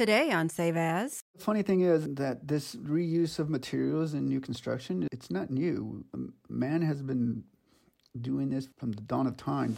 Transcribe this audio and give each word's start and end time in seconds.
Today 0.00 0.30
on 0.30 0.48
Save 0.48 0.78
As. 0.78 1.24
The 1.36 1.44
funny 1.44 1.60
thing 1.60 1.82
is 1.82 2.08
that 2.14 2.48
this 2.48 2.74
reuse 2.74 3.38
of 3.38 3.50
materials 3.50 4.14
in 4.14 4.24
new 4.24 4.40
construction, 4.40 5.06
it's 5.12 5.30
not 5.30 5.50
new. 5.50 6.06
Man 6.48 6.80
has 6.80 7.02
been 7.02 7.44
doing 8.18 8.48
this 8.48 8.66
from 8.78 8.92
the 8.92 9.02
dawn 9.02 9.26
of 9.26 9.36
time. 9.36 9.76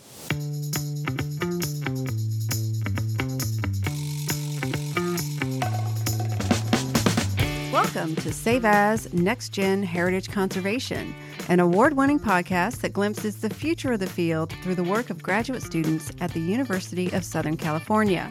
Welcome 7.72 8.14
to 8.14 8.32
Save 8.32 8.64
As 8.64 9.12
Next 9.12 9.48
Gen 9.48 9.82
Heritage 9.82 10.30
Conservation, 10.30 11.16
an 11.48 11.58
award 11.58 11.96
winning 11.96 12.20
podcast 12.20 12.80
that 12.82 12.92
glimpses 12.92 13.40
the 13.40 13.50
future 13.50 13.94
of 13.94 13.98
the 13.98 14.06
field 14.06 14.54
through 14.62 14.76
the 14.76 14.84
work 14.84 15.10
of 15.10 15.20
graduate 15.20 15.64
students 15.64 16.12
at 16.20 16.32
the 16.32 16.38
University 16.38 17.10
of 17.10 17.24
Southern 17.24 17.56
California. 17.56 18.30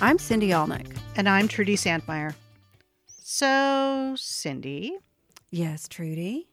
I'm 0.00 0.18
Cindy 0.18 0.48
Olnick. 0.48 0.96
And 1.16 1.28
I'm 1.28 1.46
Trudi 1.46 1.76
Sandmeier. 1.76 2.34
So, 3.06 4.14
Cindy. 4.18 4.98
Yes, 5.50 5.88
Trudi. 5.88 6.48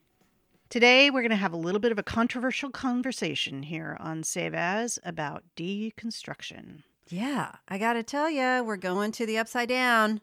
Today 0.69 1.09
we're 1.09 1.21
going 1.21 1.31
to 1.31 1.35
have 1.35 1.51
a 1.51 1.57
little 1.57 1.81
bit 1.81 1.91
of 1.91 1.99
a 1.99 2.03
controversial 2.03 2.69
conversation 2.69 3.63
here 3.63 3.97
on 3.99 4.23
Save 4.23 4.53
As 4.53 4.99
about 5.03 5.43
deconstruction. 5.57 6.83
Yeah, 7.09 7.53
I 7.67 7.77
got 7.77 7.93
to 7.93 8.03
tell 8.03 8.29
you, 8.29 8.63
we're 8.63 8.77
going 8.77 9.11
to 9.13 9.25
the 9.25 9.39
upside 9.39 9.69
down. 9.69 10.21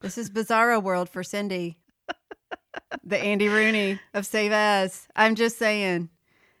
This 0.00 0.16
is 0.16 0.30
bizarro 0.30 0.82
world 0.82 1.10
for 1.10 1.22
Cindy. 1.22 1.76
the 3.04 3.18
Andy 3.18 3.48
Rooney 3.48 3.98
of 4.14 4.24
Save 4.24 4.52
As. 4.52 5.08
I'm 5.16 5.34
just 5.34 5.58
saying. 5.58 6.08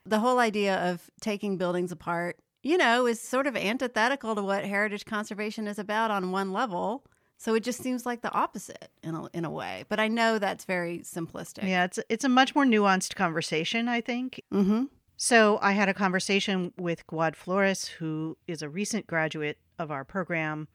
The 0.04 0.18
whole 0.18 0.38
idea 0.38 0.90
of 0.90 1.08
taking 1.20 1.56
buildings 1.56 1.92
apart, 1.92 2.36
you 2.62 2.76
know, 2.76 3.06
is 3.06 3.20
sort 3.20 3.46
of 3.46 3.56
antithetical 3.56 4.34
to 4.34 4.42
what 4.42 4.64
heritage 4.64 5.04
conservation 5.04 5.66
is 5.66 5.78
about 5.78 6.10
on 6.10 6.30
one 6.30 6.52
level. 6.52 7.04
So 7.38 7.54
it 7.54 7.62
just 7.62 7.82
seems 7.82 8.04
like 8.04 8.20
the 8.20 8.32
opposite 8.32 8.90
in 9.02 9.14
a, 9.14 9.26
in 9.32 9.46
a 9.46 9.50
way. 9.50 9.86
But 9.88 9.98
I 9.98 10.08
know 10.08 10.38
that's 10.38 10.66
very 10.66 10.98
simplistic. 10.98 11.66
Yeah, 11.66 11.84
it's 11.84 11.98
it's 12.10 12.24
a 12.24 12.28
much 12.28 12.54
more 12.54 12.66
nuanced 12.66 13.14
conversation, 13.14 13.88
I 13.88 14.02
think. 14.02 14.42
Mm-hmm. 14.52 14.84
So 15.16 15.58
I 15.62 15.72
had 15.72 15.88
a 15.88 15.94
conversation 15.94 16.72
with 16.78 17.06
Guad 17.06 17.36
Flores, 17.36 17.86
who 17.86 18.36
is 18.46 18.62
a 18.62 18.68
recent 18.68 19.06
graduate 19.06 19.58
of 19.78 19.90
our 19.90 20.04
program, 20.04 20.68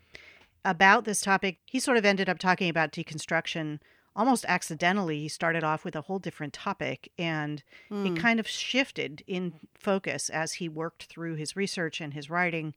about 0.63 1.05
this 1.05 1.21
topic. 1.21 1.59
He 1.65 1.79
sort 1.79 1.97
of 1.97 2.05
ended 2.05 2.29
up 2.29 2.39
talking 2.39 2.69
about 2.69 2.91
deconstruction 2.91 3.79
almost 4.15 4.45
accidentally. 4.47 5.19
He 5.19 5.27
started 5.27 5.63
off 5.63 5.83
with 5.83 5.95
a 5.95 6.01
whole 6.01 6.19
different 6.19 6.53
topic, 6.53 7.11
and 7.17 7.63
Mm. 7.91 8.15
it 8.15 8.19
kind 8.21 8.39
of 8.39 8.47
shifted 8.47 9.23
in 9.27 9.59
focus 9.77 10.29
as 10.29 10.53
he 10.53 10.69
worked 10.69 11.03
through 11.05 11.35
his 11.35 11.55
research 11.55 11.99
and 11.99 12.13
his 12.13 12.29
writing 12.29 12.73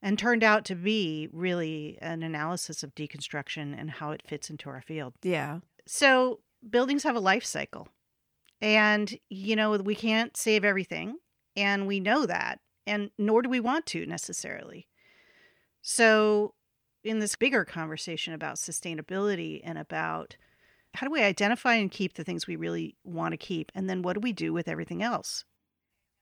and 0.00 0.18
turned 0.18 0.42
out 0.42 0.64
to 0.66 0.74
be 0.74 1.28
really 1.32 1.98
an 2.00 2.22
analysis 2.22 2.82
of 2.82 2.94
deconstruction 2.94 3.78
and 3.78 3.90
how 3.92 4.10
it 4.10 4.22
fits 4.26 4.50
into 4.50 4.68
our 4.68 4.82
field. 4.82 5.14
Yeah. 5.22 5.60
So, 5.86 6.40
buildings 6.68 7.02
have 7.02 7.16
a 7.16 7.20
life 7.20 7.44
cycle. 7.44 7.88
And, 8.60 9.18
you 9.28 9.56
know, 9.56 9.72
we 9.76 9.94
can't 9.96 10.36
save 10.36 10.64
everything. 10.64 11.18
And 11.56 11.86
we 11.86 11.98
know 12.00 12.26
that. 12.26 12.60
And 12.86 13.10
nor 13.18 13.42
do 13.42 13.48
we 13.48 13.60
want 13.60 13.86
to 13.86 14.06
necessarily. 14.06 14.88
So, 15.82 16.54
in 17.04 17.18
this 17.18 17.34
bigger 17.34 17.64
conversation 17.64 18.32
about 18.32 18.56
sustainability 18.56 19.60
and 19.64 19.76
about 19.76 20.36
how 20.94 21.06
do 21.06 21.12
we 21.12 21.22
identify 21.22 21.74
and 21.74 21.90
keep 21.90 22.14
the 22.14 22.24
things 22.24 22.46
we 22.46 22.56
really 22.56 22.96
want 23.04 23.32
to 23.32 23.36
keep? 23.36 23.72
And 23.74 23.88
then 23.88 24.02
what 24.02 24.14
do 24.14 24.20
we 24.20 24.32
do 24.32 24.52
with 24.52 24.68
everything 24.68 25.02
else? 25.02 25.44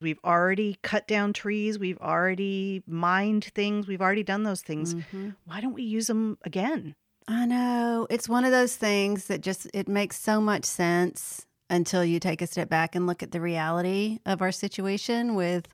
We've 0.01 0.19
already 0.25 0.79
cut 0.83 1.07
down 1.07 1.33
trees. 1.33 1.79
We've 1.79 1.99
already 1.99 2.83
mined 2.87 3.45
things. 3.55 3.87
We've 3.87 4.01
already 4.01 4.23
done 4.23 4.45
those 4.45 4.63
things. 4.63 4.95
Mhm. 4.95 5.37
Why 5.45 5.61
don't 5.61 5.75
we 5.75 5.83
use 5.83 6.07
them 6.07 6.39
again? 6.43 6.95
I 7.29 7.45
know. 7.47 8.07
It's 8.09 8.29
one 8.29 8.45
of 8.45 8.51
those 8.51 8.77
things 8.77 9.27
that 9.27 9.43
just 9.43 9.69
it 9.75 9.89
makes 9.89 10.19
so 10.19 10.41
much 10.41 10.65
sense 10.65 11.47
until 11.69 12.05
you 12.05 12.19
take 12.19 12.41
a 12.41 12.47
step 12.47 12.69
back 12.69 12.95
and 12.95 13.07
look 13.07 13.23
at 13.23 13.31
the 13.33 13.41
reality 13.41 14.19
of 14.25 14.41
our 14.41 14.51
situation 14.51 15.35
with 15.35 15.69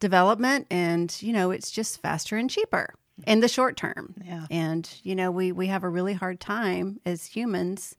development 0.00 0.66
and, 0.70 1.16
you 1.20 1.32
know, 1.32 1.50
it's 1.50 1.70
just 1.70 2.00
faster 2.02 2.36
and 2.36 2.50
cheaper 2.50 2.94
in 3.26 3.40
the 3.40 3.48
short 3.48 3.76
term. 3.76 4.14
Yeah. 4.24 4.46
And, 4.50 4.88
you 5.02 5.14
know, 5.14 5.30
we 5.30 5.50
we 5.50 5.68
have 5.68 5.82
a 5.82 5.88
really 5.88 6.14
hard 6.14 6.40
time 6.40 7.00
as 7.06 7.26
humans 7.26 7.96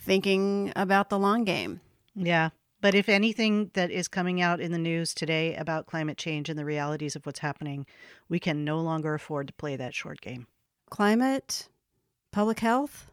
thinking 0.00 0.72
about 0.74 1.10
the 1.10 1.18
long 1.18 1.44
game. 1.44 1.80
Yeah. 2.14 2.50
But 2.80 2.94
if 2.94 3.08
anything 3.08 3.70
that 3.74 3.90
is 3.90 4.08
coming 4.08 4.40
out 4.40 4.60
in 4.60 4.72
the 4.72 4.78
news 4.78 5.12
today 5.12 5.54
about 5.54 5.86
climate 5.86 6.16
change 6.16 6.48
and 6.48 6.58
the 6.58 6.64
realities 6.64 7.14
of 7.14 7.26
what's 7.26 7.40
happening, 7.40 7.84
we 8.28 8.40
can 8.40 8.64
no 8.64 8.80
longer 8.80 9.14
afford 9.14 9.48
to 9.48 9.52
play 9.52 9.76
that 9.76 9.94
short 9.94 10.20
game. 10.22 10.46
Climate, 10.88 11.68
public 12.32 12.60
health, 12.60 13.10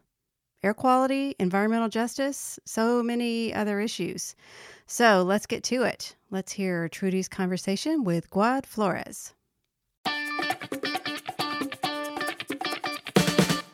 air 0.62 0.72
quality, 0.72 1.36
environmental 1.38 1.90
justice, 1.90 2.58
so 2.64 3.02
many 3.02 3.52
other 3.52 3.78
issues. 3.78 4.34
So 4.86 5.22
let's 5.22 5.46
get 5.46 5.62
to 5.64 5.82
it. 5.82 6.16
Let's 6.30 6.52
hear 6.52 6.88
Trudi's 6.88 7.28
conversation 7.28 8.04
with 8.04 8.30
Guad 8.30 8.66
Flores. 8.66 9.34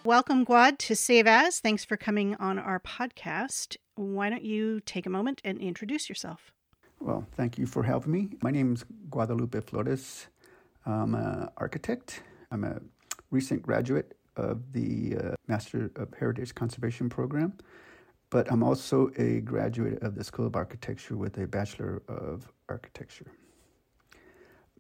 Welcome, 0.05 0.45
Guad, 0.45 0.79
to 0.81 0.95
Save 0.95 1.27
As. 1.27 1.61
Thanks 1.61 1.83
for 1.83 1.97
coming 1.97 2.35
on 2.35 2.59
our 2.59 2.79
podcast. 2.79 3.79
Why 3.95 4.29
don't 4.29 4.43
you 4.45 4.81
take 4.81 5.07
a 5.07 5.09
moment 5.09 5.41
and 5.45 5.59
introduce 5.59 6.11
yourself? 6.11 6.53
Well, 7.01 7.27
thank 7.39 7.57
you 7.57 7.65
for 7.67 7.83
having 7.83 8.13
me. 8.13 8.29
My 8.43 8.51
name 8.51 8.75
is 8.75 8.85
Guadalupe 9.09 9.59
Flores. 9.63 10.27
I'm 10.85 11.15
an 11.15 11.49
architect. 11.57 12.23
I'm 12.51 12.65
a 12.65 12.83
recent 13.31 13.63
graduate 13.63 14.15
of 14.37 14.73
the 14.75 15.17
uh, 15.17 15.35
Master 15.49 15.91
of 15.97 16.13
Heritage 16.13 16.55
Conservation 16.55 17.09
program, 17.09 17.55
but 18.29 18.53
I'm 18.53 18.63
also 18.63 19.11
a 19.17 19.41
graduate 19.41 20.03
of 20.03 20.17
the 20.17 20.25
School 20.25 20.47
of 20.47 20.55
Architecture 20.55 21.17
with 21.17 21.39
a 21.39 21.47
Bachelor 21.47 22.03
of 22.09 22.53
Architecture. 22.69 23.33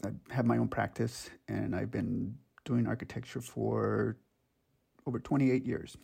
I 0.05 0.11
have 0.29 0.45
my 0.45 0.59
own 0.59 0.69
practice, 0.69 1.31
and 1.49 1.75
I've 1.75 1.91
been 1.91 2.37
doing 2.67 2.87
architecture 2.87 3.41
for 3.41 4.19
over 5.07 5.19
28 5.19 5.65
years. 5.67 5.97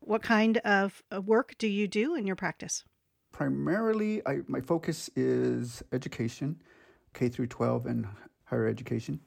What 0.00 0.22
kind 0.22 0.58
of 0.58 1.02
uh, 1.14 1.20
work 1.20 1.54
do 1.58 1.66
you 1.68 1.86
do 1.86 2.14
in 2.14 2.26
your 2.26 2.36
practice? 2.36 2.84
primarily 3.32 4.22
I, 4.26 4.40
my 4.48 4.60
focus 4.60 5.08
is 5.16 5.82
education 5.92 6.60
k 7.14 7.28
through 7.28 7.46
12 7.46 7.86
and 7.86 8.06
higher 8.44 8.66
education 8.66 9.20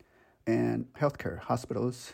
and 0.45 0.85
healthcare 0.93 1.39
hospitals 1.39 2.13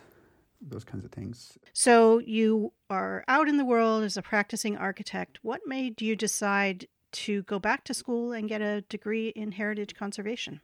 those 0.62 0.84
kinds 0.84 1.06
of 1.06 1.12
things 1.12 1.58
So, 1.74 2.19
you 2.19 2.74
are 2.90 3.24
out 3.28 3.48
in 3.48 3.58
the 3.58 3.66
world 3.66 4.03
as 4.03 4.18
a 4.18 4.22
practicing 4.22 4.75
architect. 4.75 5.40
What 5.42 5.62
made 5.66 6.02
you 6.02 6.16
decide 6.16 6.88
to 7.14 7.44
go 7.44 7.59
back 7.59 7.86
to 7.86 7.94
school 7.94 8.34
and 8.34 8.50
get 8.50 8.62
a 8.62 8.81
degree 8.81 9.30
in 9.30 9.53
heritage 9.53 9.96
conservation? 9.96 10.59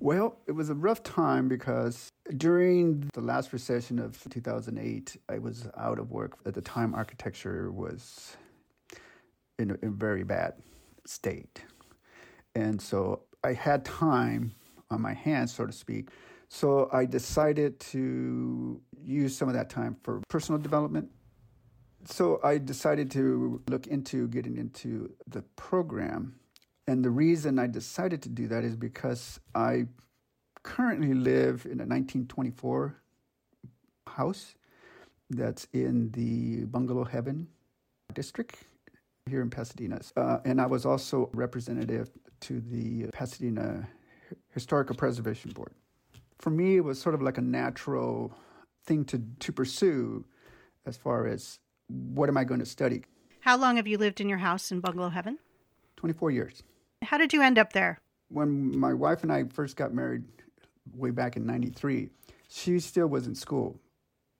Well 0.00 0.38
it 0.46 0.52
was 0.52 0.70
a 0.70 0.74
rough 0.74 1.02
time 1.02 1.48
because 1.48 2.10
during 2.36 3.08
the 3.14 3.20
last 3.20 3.52
recession 3.52 3.98
of 3.98 4.22
2008 4.30 5.16
i 5.28 5.38
was 5.38 5.68
out 5.76 5.98
of 5.98 6.10
work. 6.10 6.38
At 6.46 6.54
the 6.54 6.60
time 6.60 6.94
architecture 6.94 7.70
was 7.70 8.36
in 9.58 9.70
a, 9.70 9.74
in 9.82 9.88
a 9.88 9.90
very 9.90 10.24
bad 10.24 10.54
state. 11.06 11.62
And 12.54 12.80
so 12.80 13.22
i 13.44 13.52
had 13.52 13.84
time 13.84 14.54
on 14.90 15.00
my 15.00 15.14
hands 15.14 15.54
so 15.54 15.66
to 15.66 15.72
speak. 15.72 16.10
So 16.48 16.88
i 16.92 17.04
decided 17.04 17.80
to 17.92 18.80
use 19.02 19.36
some 19.36 19.48
of 19.48 19.54
that 19.54 19.70
time 19.70 19.96
for 20.02 20.20
personal 20.28 20.60
development. 20.60 21.10
So 22.04 22.40
I 22.42 22.58
decided 22.58 23.10
to 23.12 23.60
look 23.68 23.86
into 23.86 24.28
getting 24.28 24.56
into 24.56 25.12
the 25.26 25.42
program. 25.56 26.36
And 26.88 27.04
the 27.04 27.10
reason 27.10 27.58
I 27.58 27.66
decided 27.66 28.22
to 28.22 28.30
do 28.30 28.48
that 28.48 28.64
is 28.64 28.74
because 28.74 29.38
I 29.54 29.88
currently 30.62 31.12
live 31.12 31.66
in 31.66 31.80
a 31.80 31.84
1924 31.84 32.96
house 34.06 34.54
that's 35.28 35.68
in 35.74 36.10
the 36.12 36.64
Bungalow 36.64 37.04
Heaven 37.04 37.46
district 38.14 38.56
here 39.28 39.42
in 39.42 39.50
Pasadena. 39.50 40.00
Uh, 40.16 40.38
and 40.46 40.62
I 40.62 40.64
was 40.64 40.86
also 40.86 41.28
representative 41.34 42.08
to 42.40 42.58
the 42.58 43.08
Pasadena 43.12 43.86
Historical 44.54 44.96
Preservation 44.96 45.50
Board. 45.50 45.74
For 46.38 46.48
me, 46.48 46.76
it 46.76 46.84
was 46.84 46.98
sort 46.98 47.14
of 47.14 47.20
like 47.20 47.36
a 47.36 47.42
natural 47.42 48.32
thing 48.86 49.04
to, 49.04 49.22
to 49.40 49.52
pursue 49.52 50.24
as 50.86 50.96
far 50.96 51.26
as 51.26 51.58
what 51.88 52.30
am 52.30 52.38
I 52.38 52.44
going 52.44 52.60
to 52.60 52.66
study? 52.66 53.02
How 53.40 53.58
long 53.58 53.76
have 53.76 53.86
you 53.86 53.98
lived 53.98 54.22
in 54.22 54.28
your 54.30 54.38
house 54.38 54.72
in 54.72 54.80
Bungalow 54.80 55.10
Heaven? 55.10 55.38
24 55.96 56.30
years. 56.30 56.62
How 57.02 57.16
did 57.16 57.32
you 57.32 57.40
end 57.40 57.58
up 57.58 57.72
there? 57.72 57.98
When 58.28 58.78
my 58.78 58.92
wife 58.92 59.22
and 59.22 59.32
I 59.32 59.44
first 59.44 59.76
got 59.76 59.94
married 59.94 60.24
way 60.94 61.10
back 61.10 61.36
in 61.36 61.46
93, 61.46 62.10
she 62.48 62.78
still 62.80 63.06
was 63.06 63.26
in 63.26 63.34
school. 63.34 63.80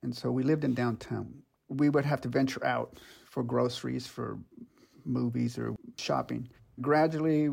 And 0.03 0.15
so 0.15 0.29
we 0.29 0.43
lived 0.43 0.63
in 0.63 0.75
downtown. 0.75 1.33
We 1.67 1.89
would 1.89 2.05
have 2.05 2.21
to 2.21 2.29
venture 2.29 2.63
out 2.63 2.99
for 3.29 3.41
groceries, 3.41 4.05
for 4.05 4.37
movies, 5.03 5.57
or 5.57 5.75
shopping. 5.97 6.47
Gradually, 6.79 7.49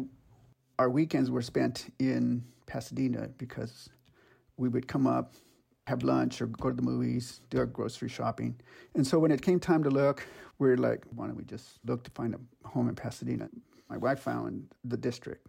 our 0.78 0.90
weekends 0.90 1.30
were 1.30 1.40
spent 1.40 1.86
in 1.98 2.44
Pasadena 2.66 3.28
because 3.38 3.88
we 4.58 4.68
would 4.68 4.86
come 4.86 5.06
up 5.06 5.34
have 5.86 6.02
lunch 6.02 6.42
or 6.42 6.46
go 6.46 6.68
to 6.68 6.76
the 6.76 6.82
movies, 6.82 7.40
do 7.48 7.58
our 7.58 7.66
grocery 7.66 8.08
shopping. 8.08 8.56
And 8.94 9.06
so 9.06 9.18
when 9.18 9.30
it 9.30 9.40
came 9.40 9.60
time 9.60 9.84
to 9.84 9.90
look, 9.90 10.26
we 10.58 10.68
are 10.68 10.76
like, 10.76 11.04
why 11.14 11.26
don't 11.26 11.36
we 11.36 11.44
just 11.44 11.78
look 11.84 12.02
to 12.04 12.10
find 12.10 12.34
a 12.34 12.68
home 12.68 12.88
in 12.88 12.96
Pasadena? 12.96 13.48
My 13.88 13.96
wife 13.96 14.20
found 14.20 14.68
the 14.84 14.96
district. 14.96 15.46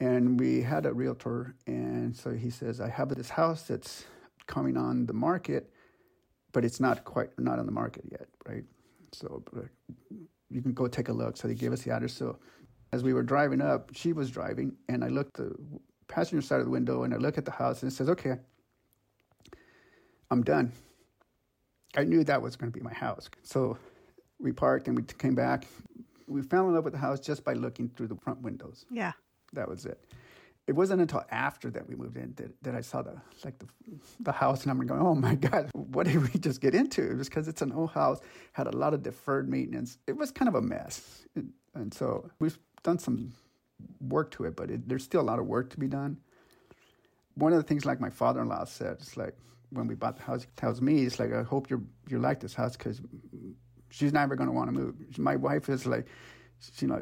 And 0.00 0.38
we 0.38 0.60
had 0.60 0.86
a 0.86 0.92
realtor, 0.92 1.54
and 1.66 2.14
so 2.14 2.32
he 2.32 2.50
says, 2.50 2.80
I 2.80 2.88
have 2.88 3.14
this 3.14 3.30
house 3.30 3.62
that's 3.62 4.04
coming 4.46 4.76
on 4.76 5.06
the 5.06 5.12
market, 5.12 5.70
but 6.52 6.64
it's 6.64 6.80
not 6.80 7.04
quite 7.04 7.30
not 7.38 7.58
on 7.58 7.66
the 7.66 7.72
market 7.72 8.04
yet, 8.10 8.26
right? 8.46 8.64
So 9.12 9.42
uh, 9.56 9.60
you 10.50 10.62
can 10.62 10.72
go 10.72 10.88
take 10.88 11.08
a 11.08 11.12
look. 11.12 11.36
So 11.36 11.48
they 11.48 11.54
gave 11.54 11.72
us 11.72 11.82
the 11.82 11.92
address. 11.92 12.12
So 12.12 12.38
as 12.92 13.02
we 13.02 13.12
were 13.12 13.22
driving 13.22 13.60
up, 13.60 13.90
she 13.94 14.12
was 14.12 14.30
driving, 14.30 14.76
and 14.88 15.04
I 15.04 15.08
looked 15.08 15.36
the 15.36 15.54
passenger 16.08 16.42
side 16.42 16.58
of 16.58 16.66
the 16.66 16.72
window, 16.72 17.04
and 17.04 17.14
I 17.14 17.16
look 17.16 17.38
at 17.38 17.44
the 17.44 17.52
house, 17.52 17.82
and 17.82 17.90
it 17.90 17.94
says, 17.94 18.08
"Okay, 18.08 18.36
I'm 20.30 20.42
done." 20.42 20.72
I 21.96 22.02
knew 22.02 22.24
that 22.24 22.42
was 22.42 22.56
going 22.56 22.70
to 22.70 22.76
be 22.76 22.82
my 22.82 22.92
house. 22.92 23.30
So 23.42 23.78
we 24.40 24.52
parked 24.52 24.88
and 24.88 24.96
we 24.96 25.04
came 25.04 25.34
back. 25.34 25.66
We 26.26 26.42
fell 26.42 26.68
in 26.68 26.74
love 26.74 26.84
with 26.84 26.92
the 26.94 26.98
house 26.98 27.20
just 27.20 27.44
by 27.44 27.52
looking 27.52 27.88
through 27.88 28.08
the 28.08 28.16
front 28.16 28.40
windows. 28.42 28.84
Yeah. 28.90 29.12
That 29.52 29.68
was 29.68 29.86
it. 29.86 30.00
It 30.66 30.74
wasn't 30.74 31.02
until 31.02 31.22
after 31.30 31.70
that 31.70 31.86
we 31.86 31.94
moved 31.94 32.16
in 32.16 32.32
that, 32.36 32.50
that 32.62 32.74
I 32.74 32.80
saw 32.80 33.02
the 33.02 33.20
like 33.44 33.58
the 33.58 33.66
the 34.20 34.32
house 34.32 34.62
and 34.62 34.70
I'm 34.70 34.86
going, 34.86 35.02
oh 35.02 35.14
my 35.14 35.34
god, 35.34 35.70
what 35.74 36.06
did 36.06 36.22
we 36.22 36.40
just 36.40 36.62
get 36.62 36.74
into? 36.74 37.02
It 37.02 37.18
was 37.18 37.28
because 37.28 37.48
it's 37.48 37.60
an 37.60 37.72
old 37.72 37.90
house, 37.90 38.20
had 38.52 38.66
a 38.66 38.76
lot 38.76 38.94
of 38.94 39.02
deferred 39.02 39.48
maintenance. 39.48 39.98
It 40.06 40.16
was 40.16 40.30
kind 40.30 40.48
of 40.48 40.54
a 40.54 40.62
mess, 40.62 41.26
and 41.74 41.92
so 41.92 42.30
we've 42.38 42.58
done 42.82 42.98
some 42.98 43.34
work 44.00 44.30
to 44.32 44.44
it, 44.44 44.56
but 44.56 44.70
it, 44.70 44.88
there's 44.88 45.04
still 45.04 45.20
a 45.20 45.28
lot 45.30 45.38
of 45.38 45.46
work 45.46 45.68
to 45.70 45.78
be 45.78 45.86
done. 45.86 46.16
One 47.34 47.52
of 47.52 47.58
the 47.58 47.64
things, 47.64 47.84
like 47.84 48.00
my 48.00 48.10
father-in-law 48.10 48.64
said, 48.64 48.96
it's 49.00 49.18
like 49.18 49.36
when 49.70 49.86
we 49.86 49.94
bought 49.94 50.16
the 50.16 50.22
house, 50.22 50.44
he 50.44 50.48
tells 50.56 50.80
me, 50.80 51.02
it's 51.04 51.18
like 51.18 51.32
I 51.32 51.42
hope 51.42 51.68
you 51.68 51.86
you 52.08 52.18
like 52.18 52.40
this 52.40 52.54
house 52.54 52.74
because 52.74 53.02
she's 53.94 54.12
never 54.12 54.34
going 54.34 54.48
to 54.48 54.52
want 54.52 54.68
to 54.68 54.72
move. 54.72 55.18
My 55.18 55.36
wife 55.36 55.68
is 55.68 55.86
like, 55.86 56.06
you 56.78 56.88
know, 56.88 57.00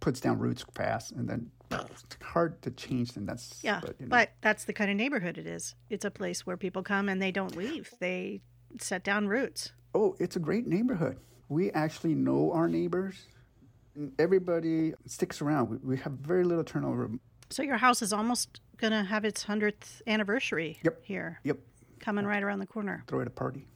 puts 0.00 0.20
down 0.20 0.38
roots 0.38 0.64
fast, 0.74 1.12
and 1.12 1.28
then 1.28 1.50
it's 1.70 2.16
hard 2.22 2.60
to 2.62 2.70
change 2.70 3.12
them. 3.12 3.26
That's 3.26 3.60
yeah, 3.62 3.80
but, 3.80 3.96
you 3.98 4.06
know. 4.06 4.10
but 4.10 4.32
that's 4.40 4.64
the 4.64 4.72
kind 4.72 4.90
of 4.90 4.96
neighborhood 4.96 5.38
it 5.38 5.46
is. 5.46 5.74
It's 5.88 6.04
a 6.04 6.10
place 6.10 6.46
where 6.46 6.56
people 6.56 6.82
come 6.82 7.08
and 7.08 7.20
they 7.20 7.32
don't 7.32 7.56
leave. 7.56 7.90
They 8.00 8.42
set 8.78 9.04
down 9.04 9.28
roots. 9.28 9.72
Oh, 9.94 10.16
it's 10.18 10.36
a 10.36 10.40
great 10.40 10.66
neighborhood. 10.66 11.18
We 11.48 11.70
actually 11.72 12.14
know 12.14 12.52
our 12.52 12.68
neighbors. 12.68 13.26
Everybody 14.18 14.92
sticks 15.06 15.40
around. 15.40 15.70
We, 15.70 15.76
we 15.78 15.96
have 15.98 16.12
very 16.12 16.44
little 16.44 16.64
turnover. 16.64 17.10
So 17.50 17.62
your 17.62 17.78
house 17.78 18.02
is 18.02 18.12
almost 18.12 18.60
going 18.76 18.92
to 18.92 19.02
have 19.02 19.24
its 19.24 19.44
100th 19.44 20.02
anniversary 20.06 20.78
yep. 20.84 21.00
here. 21.02 21.40
Yep. 21.44 21.58
Coming 22.00 22.26
right 22.26 22.42
around 22.42 22.60
the 22.60 22.66
corner. 22.66 23.02
Throw 23.08 23.20
it 23.20 23.26
a 23.26 23.30
party. 23.30 23.66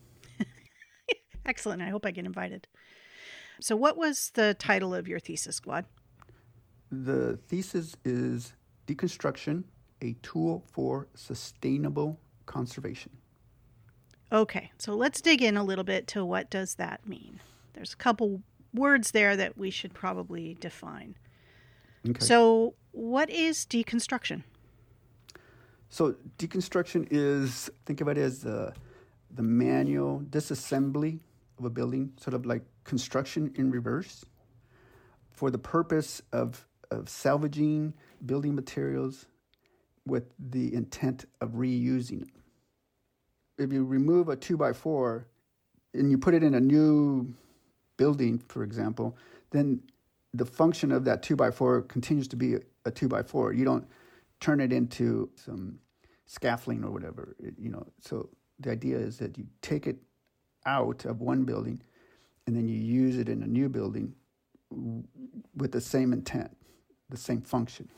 Excellent. 1.44 1.83
I 1.83 1.89
hope 1.89 2.06
I 2.06 2.11
get 2.11 2.25
invited. 2.25 2.69
So, 3.61 3.77
what 3.77 3.97
was 3.97 4.31
the 4.35 4.55
title 4.55 4.94
of 4.94 5.09
your 5.09 5.21
thesis, 5.21 5.61
Guad? 5.61 5.85
The 6.91 7.39
thesis 7.49 7.97
is 8.05 8.55
Deconstruction, 8.87 9.65
a 10.00 10.15
tool 10.23 10.65
for 10.73 11.09
sustainable 11.15 12.19
conservation. 12.47 13.12
Okay, 14.33 14.71
so 14.79 14.94
let's 14.94 15.21
dig 15.21 15.43
in 15.43 15.56
a 15.56 15.62
little 15.62 15.85
bit 15.85 16.06
to 16.09 16.25
what 16.25 16.50
does 16.50 16.77
that 16.77 17.06
mean. 17.06 17.41
There's 17.75 17.93
a 17.93 17.97
couple 17.97 18.43
words 18.73 19.11
there 19.11 19.37
that 19.37 19.59
we 19.59 19.71
should 19.71 19.93
probably 19.93 20.56
define. 20.61 21.17
Okay. 22.09 22.25
So, 22.25 22.75
what 22.93 23.31
is 23.31 23.65
deconstruction? 23.67 24.43
So, 25.88 26.17
deconstruction 26.38 27.06
is 27.11 27.71
think 27.87 28.00
of 28.00 28.09
it 28.09 28.19
as 28.19 28.41
the 28.41 28.73
the 29.35 29.43
manual 29.43 30.21
disassembly 30.29 31.21
of 31.58 31.64
a 31.64 31.70
building, 31.70 32.12
sort 32.19 32.34
of 32.34 32.46
like 32.46 32.62
construction 32.84 33.52
in 33.56 33.70
reverse, 33.70 34.25
for 35.31 35.50
the 35.50 35.58
purpose 35.58 36.22
of, 36.32 36.66
of 36.90 37.08
salvaging 37.08 37.94
building 38.25 38.54
materials 38.54 39.26
with 40.06 40.25
the 40.38 40.75
intent 40.75 41.25
of 41.40 41.50
reusing 41.50 42.20
them. 42.20 42.43
If 43.58 43.72
you 43.72 43.84
remove 43.84 44.28
a 44.28 44.37
two 44.37 44.56
by 44.56 44.72
four 44.72 45.28
and 45.94 46.10
you 46.10 46.19
put 46.19 46.34
it 46.34 46.43
in 46.43 46.54
a 46.54 46.60
new 46.60 47.34
building, 47.96 48.38
for 48.38 48.62
example, 48.64 49.16
then 49.50 49.82
the 50.34 50.44
function 50.44 50.90
of 50.90 51.04
that 51.04 51.22
two 51.22 51.37
by 51.37 51.50
four 51.50 51.82
continues 51.82 52.26
to 52.28 52.37
be 52.37 52.56
a, 52.84 52.90
two 52.90 53.08
by 53.08 53.22
four. 53.22 53.52
You 53.52 53.64
don't 53.64 53.87
turn 54.40 54.60
it 54.60 54.72
into 54.72 55.31
some 55.37 55.78
scaffolding 56.26 56.82
or 56.82 56.90
whatever, 56.90 57.37
you 57.58 57.69
know. 57.69 57.87
So 58.00 58.31
the 58.58 58.70
idea 58.70 58.96
is 58.96 59.19
that 59.19 59.37
you 59.37 59.46
take 59.60 59.87
it 59.87 59.99
out 60.67 61.05
of 61.05 61.20
one 61.20 61.44
building 61.44 61.81
and 62.47 62.56
then 62.56 62.69
you 62.69 62.76
use 62.76 63.19
it 63.19 63.29
in 63.29 63.43
a 63.43 63.47
new 63.47 63.69
building 63.69 64.14
with 65.56 65.73
the 65.73 65.81
same 65.81 66.12
intent, 66.12 66.56
the 67.11 67.17
same 67.17 67.41
function. 67.41 67.88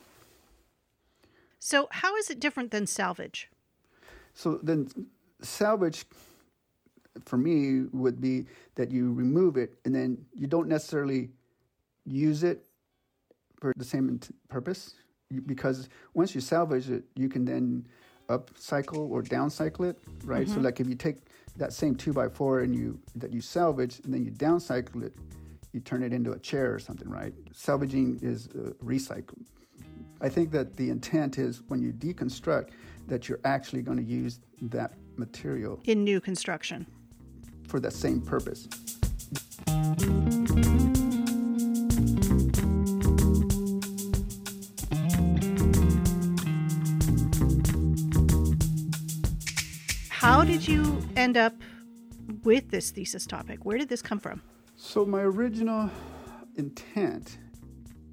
So, 1.58 1.88
how 1.90 2.16
is 2.16 2.28
it 2.31 2.40
different 2.40 2.70
than 2.70 2.87
salvage? 2.87 3.49
So, 4.34 4.58
then 4.62 4.88
salvage 5.40 6.05
for 7.25 7.38
me 7.38 7.84
would 7.93 8.20
be 8.20 8.46
that 8.75 8.90
you 8.90 9.12
remove 9.12 9.56
it 9.56 9.75
and 9.84 9.94
then 9.94 10.25
you 10.34 10.46
don't 10.46 10.69
necessarily 10.69 11.31
use 12.05 12.43
it 12.43 12.66
for 13.61 13.72
the 13.76 13.84
same 13.84 14.20
purpose 14.49 14.94
because 15.46 15.88
once 16.12 16.34
you 16.34 16.40
salvage 16.40 16.90
it, 16.90 17.05
you 17.14 17.28
can 17.28 17.44
then 17.44 17.87
upcycle 18.28 19.08
or 19.11 19.22
downcycle 19.22 19.88
it, 19.88 19.99
right? 20.25 20.46
Mm-hmm. 20.46 20.55
So, 20.55 20.61
like 20.61 20.81
if 20.81 20.88
you 20.88 20.94
take 20.94 21.16
that 21.56 21.72
same 21.72 21.94
two 21.94 22.12
by 22.12 22.28
four 22.28 22.60
and 22.60 22.74
you 22.74 22.98
that 23.16 23.32
you 23.32 23.40
salvage 23.40 24.00
and 24.04 24.12
then 24.12 24.24
you 24.24 24.30
downcycle 24.30 25.02
it, 25.04 25.14
you 25.72 25.80
turn 25.80 26.02
it 26.02 26.12
into 26.12 26.32
a 26.32 26.38
chair 26.38 26.74
or 26.74 26.78
something, 26.78 27.08
right? 27.08 27.32
Salvaging 27.52 28.18
is 28.22 28.48
uh, 28.48 28.70
recycle. 28.82 29.38
I 30.20 30.28
think 30.28 30.50
that 30.52 30.76
the 30.76 30.90
intent 30.90 31.38
is 31.38 31.62
when 31.68 31.82
you 31.82 31.92
deconstruct 31.92 32.70
that 33.08 33.28
you're 33.28 33.40
actually 33.44 33.82
going 33.82 33.98
to 33.98 34.04
use 34.04 34.40
that 34.62 34.94
material 35.16 35.80
in 35.84 36.02
new 36.02 36.20
construction 36.20 36.86
for 37.68 37.80
that 37.80 37.92
same 37.92 38.20
purpose. 38.20 38.68
How 50.25 50.43
did 50.43 50.67
you 50.67 51.06
end 51.17 51.37
up 51.37 51.53
with 52.44 52.71
this 52.71 52.91
thesis 52.91 53.26
topic? 53.26 53.67
Where 53.67 53.76
did 53.76 53.91
this 53.91 54.00
come 54.00 54.19
from? 54.19 54.41
So, 54.75 55.05
my 55.05 55.21
original 55.21 55.90
intent 56.57 57.37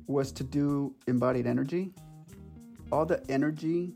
was 0.07 0.33
to 0.33 0.43
do 0.43 0.93
embodied 1.07 1.47
energy. 1.47 1.93
All 2.91 3.05
the 3.05 3.23
energy 3.31 3.93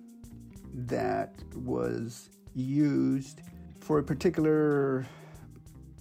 that 0.73 1.35
was 1.55 2.29
used 2.53 3.41
for 3.81 3.99
a 3.99 4.03
particular 4.03 5.05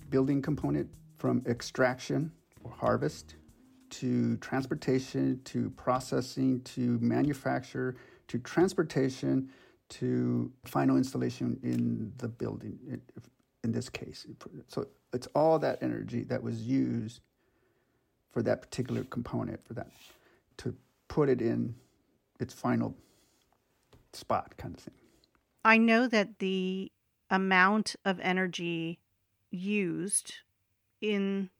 building 0.09 0.41
component 0.41 0.89
from 1.17 1.43
extraction 1.49 2.31
or 2.63 2.71
harvest 2.71 3.35
to 3.91 4.37
transportation 4.37 5.41
to 5.47 5.69
processing 5.71 6.61
to 6.61 6.97
manufacture 7.01 7.97
to 8.29 8.39
transportation 8.39 9.51
to 10.01 10.51
final 10.65 10.97
installation 10.97 11.59
in 11.63 12.13
the 12.19 12.29
building 12.29 12.79
in 13.63 13.73
this 13.73 13.89
case. 13.89 14.27
So 14.69 14.89
it's 15.13 15.29
all 15.35 15.59
that 15.61 15.83
energy 15.83 16.25
that 16.25 16.43
was 16.43 16.63
used 16.63 17.21
for 18.33 18.43
that 18.43 18.61
particular 18.63 19.05
component, 19.05 19.65
for 19.65 19.75
that, 19.75 19.89
to 20.59 20.75
put 21.07 21.29
it 21.29 21.41
in 21.41 21.75
its 22.41 22.53
final 22.53 22.97
spot 24.13 24.57
kind 24.57 24.75
of 24.75 24.81
thing. 24.81 24.95
I 25.65 25.79
know 25.79 26.09
that 26.09 26.41
the 26.41 26.91
amount 27.31 27.95
of 28.05 28.19
energy 28.21 28.99
used 29.51 30.35
in 31.01 31.51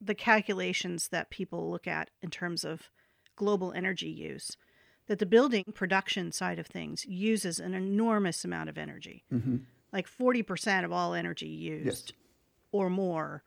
the 0.00 0.14
calculations 0.14 1.08
that 1.08 1.30
people 1.30 1.70
look 1.70 1.86
at 1.86 2.10
in 2.20 2.30
terms 2.30 2.64
of 2.64 2.90
global 3.36 3.72
energy 3.72 4.08
use 4.08 4.56
that 5.06 5.18
the 5.18 5.26
building 5.26 5.64
production 5.74 6.32
side 6.32 6.58
of 6.58 6.66
things 6.66 7.04
uses 7.06 7.58
an 7.58 7.74
enormous 7.74 8.44
amount 8.44 8.68
of 8.68 8.78
energy. 8.78 9.24
Mm-hmm. 9.32 9.56
Like 9.92 10.08
40% 10.08 10.84
of 10.84 10.92
all 10.92 11.14
energy 11.14 11.46
used 11.46 12.10
yes. 12.10 12.12
or 12.72 12.90
more 12.90 13.42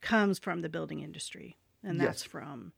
comes 0.00 0.38
from 0.38 0.60
the 0.60 0.68
building 0.68 1.00
industry. 1.00 1.56
And 1.82 2.00
that's 2.00 2.22
yes. 2.22 2.30
from 2.30 2.72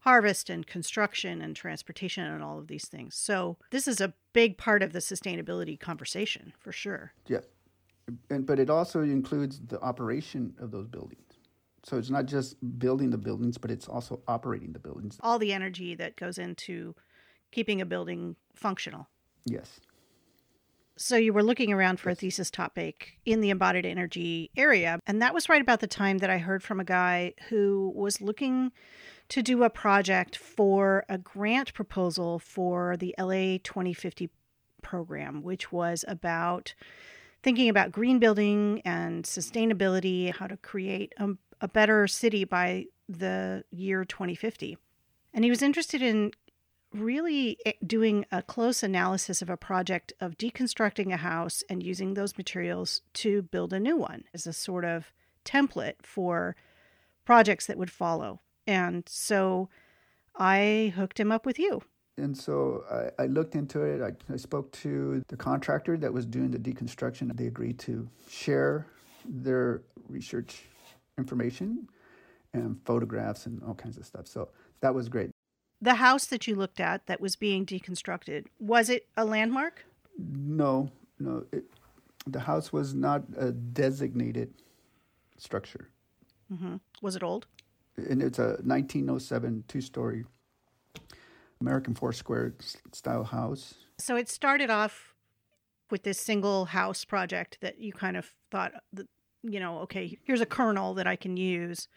harvest 0.00 0.50
and 0.50 0.66
construction 0.66 1.40
and 1.40 1.56
transportation 1.56 2.24
and 2.24 2.42
all 2.42 2.58
of 2.58 2.66
these 2.66 2.86
things. 2.86 3.14
So 3.14 3.56
this 3.70 3.88
is 3.88 4.00
a 4.00 4.12
big 4.32 4.58
part 4.58 4.82
of 4.82 4.92
the 4.92 4.98
sustainability 4.98 5.80
conversation 5.80 6.52
for 6.58 6.72
sure. 6.72 7.12
Yeah. 7.26 7.40
And, 8.28 8.44
but 8.44 8.58
it 8.58 8.68
also 8.68 9.00
includes 9.00 9.60
the 9.66 9.80
operation 9.80 10.54
of 10.58 10.70
those 10.72 10.88
buildings. 10.88 11.20
So 11.84 11.96
it's 11.96 12.10
not 12.10 12.26
just 12.26 12.56
building 12.78 13.10
the 13.10 13.18
buildings, 13.18 13.56
but 13.56 13.70
it's 13.70 13.88
also 13.88 14.20
operating 14.28 14.72
the 14.72 14.78
buildings. 14.78 15.18
All 15.20 15.38
the 15.38 15.52
energy 15.52 15.94
that 15.94 16.16
goes 16.16 16.38
into 16.38 16.94
keeping 17.54 17.80
a 17.80 17.86
building 17.86 18.34
functional. 18.54 19.08
Yes. 19.44 19.80
So 20.96 21.16
you 21.16 21.32
were 21.32 21.42
looking 21.42 21.72
around 21.72 22.00
for 22.00 22.10
a 22.10 22.14
thesis 22.14 22.50
topic 22.50 23.18
in 23.24 23.40
the 23.40 23.50
embodied 23.50 23.86
energy 23.86 24.50
area. 24.56 24.98
And 25.06 25.22
that 25.22 25.34
was 25.34 25.48
right 25.48 25.62
about 25.62 25.80
the 25.80 25.86
time 25.86 26.18
that 26.18 26.30
I 26.30 26.38
heard 26.38 26.62
from 26.62 26.80
a 26.80 26.84
guy 26.84 27.34
who 27.48 27.92
was 27.94 28.20
looking 28.20 28.72
to 29.28 29.42
do 29.42 29.62
a 29.62 29.70
project 29.70 30.36
for 30.36 31.04
a 31.08 31.16
grant 31.16 31.74
proposal 31.74 32.38
for 32.38 32.96
the 32.96 33.14
LA 33.18 33.58
2050 33.62 34.30
program, 34.82 35.42
which 35.42 35.70
was 35.72 36.04
about 36.08 36.74
thinking 37.42 37.68
about 37.68 37.92
green 37.92 38.18
building 38.18 38.82
and 38.84 39.24
sustainability, 39.24 40.34
how 40.34 40.46
to 40.46 40.56
create 40.56 41.12
a, 41.18 41.30
a 41.60 41.68
better 41.68 42.06
city 42.06 42.44
by 42.44 42.86
the 43.08 43.64
year 43.70 44.04
2050. 44.04 44.76
And 45.32 45.42
he 45.42 45.50
was 45.50 45.62
interested 45.62 46.00
in 46.00 46.30
really 46.94 47.58
eh, 47.66 47.72
doing 47.86 48.24
a 48.30 48.42
close 48.42 48.82
analysis 48.82 49.42
of 49.42 49.50
a 49.50 49.56
project 49.56 50.12
of 50.20 50.38
deconstructing 50.38 51.12
a 51.12 51.18
house 51.18 51.62
and 51.68 51.82
using 51.82 52.14
those 52.14 52.38
materials 52.38 53.02
to 53.14 53.42
build 53.42 53.72
a 53.72 53.80
new 53.80 53.96
one 53.96 54.24
as 54.32 54.46
a 54.46 54.52
sort 54.52 54.84
of 54.84 55.12
template 55.44 55.96
for 56.02 56.56
projects 57.24 57.66
that 57.66 57.76
would 57.76 57.90
follow. 57.90 58.40
And 58.66 59.04
so 59.08 59.68
I 60.36 60.92
hooked 60.96 61.20
him 61.20 61.32
up 61.32 61.44
with 61.44 61.58
you. 61.58 61.82
And 62.16 62.36
so 62.36 62.84
I, 63.18 63.24
I 63.24 63.26
looked 63.26 63.56
into 63.56 63.82
it. 63.82 64.00
I, 64.00 64.32
I, 64.32 64.36
spoke 64.36 64.70
to 64.72 65.24
the 65.26 65.36
contractor 65.36 65.96
that 65.96 66.12
was 66.12 66.24
doing 66.24 66.52
the 66.52 66.58
deconstruction. 66.58 67.36
They 67.36 67.46
agreed 67.46 67.80
to 67.80 68.08
share 68.28 68.86
their 69.24 69.82
research 70.08 70.62
information 71.18 71.88
and 72.52 72.78
photographs 72.84 73.46
and 73.46 73.60
all 73.64 73.74
kinds 73.74 73.96
of 73.98 74.06
stuff. 74.06 74.28
So 74.28 74.50
that 74.80 74.94
was 74.94 75.08
great 75.08 75.33
the 75.84 75.94
house 75.96 76.26
that 76.26 76.46
you 76.46 76.54
looked 76.54 76.80
at 76.80 77.06
that 77.06 77.20
was 77.20 77.36
being 77.36 77.66
deconstructed 77.66 78.46
was 78.58 78.88
it 78.88 79.06
a 79.16 79.24
landmark? 79.24 79.84
No 80.18 80.90
no 81.18 81.44
it, 81.52 81.64
the 82.26 82.40
house 82.40 82.72
was 82.72 82.94
not 82.94 83.22
a 83.36 83.52
designated 83.52 84.54
structure. 85.36 85.90
Mm-hmm. 86.52 86.76
was 87.00 87.16
it 87.16 87.22
old? 87.22 87.46
And 87.96 88.22
it's 88.22 88.38
a 88.38 88.58
1907 88.64 89.64
two-story 89.68 90.24
american 91.60 91.94
four 91.94 92.12
square 92.12 92.54
style 92.92 93.24
house. 93.24 93.74
So 93.98 94.16
it 94.16 94.28
started 94.28 94.70
off 94.70 95.14
with 95.90 96.02
this 96.02 96.18
single 96.18 96.64
house 96.66 97.04
project 97.04 97.58
that 97.60 97.78
you 97.78 97.92
kind 97.92 98.16
of 98.16 98.32
thought 98.50 98.72
that 98.94 99.06
you 99.42 99.60
know 99.60 99.80
okay 99.80 100.16
here's 100.24 100.40
a 100.40 100.46
kernel 100.46 100.94
that 100.94 101.06
i 101.06 101.16
can 101.16 101.36
use. 101.36 101.88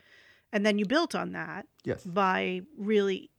And 0.53 0.65
then 0.65 0.77
you 0.79 0.85
built 0.85 1.13
on 1.13 1.33
that 1.33 1.67
yes. 1.83 2.03
by 2.05 2.61
really 2.77 3.29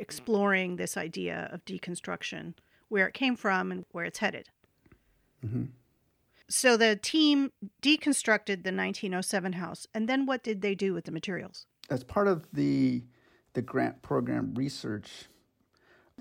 exploring 0.00 0.76
this 0.76 0.96
idea 0.96 1.48
of 1.52 1.64
deconstruction, 1.64 2.54
where 2.88 3.06
it 3.06 3.14
came 3.14 3.36
from 3.36 3.72
and 3.72 3.84
where 3.92 4.04
it's 4.04 4.18
headed. 4.18 4.48
Mm-hmm. 5.44 5.64
So 6.48 6.76
the 6.76 6.96
team 6.96 7.50
deconstructed 7.82 8.62
the 8.62 8.72
1907 8.72 9.54
house, 9.54 9.86
and 9.92 10.08
then 10.08 10.26
what 10.26 10.44
did 10.44 10.62
they 10.62 10.74
do 10.74 10.94
with 10.94 11.04
the 11.04 11.12
materials? 11.12 11.66
As 11.90 12.04
part 12.04 12.28
of 12.28 12.46
the 12.52 13.02
the 13.54 13.62
grant 13.62 14.02
program 14.02 14.52
research, 14.54 15.28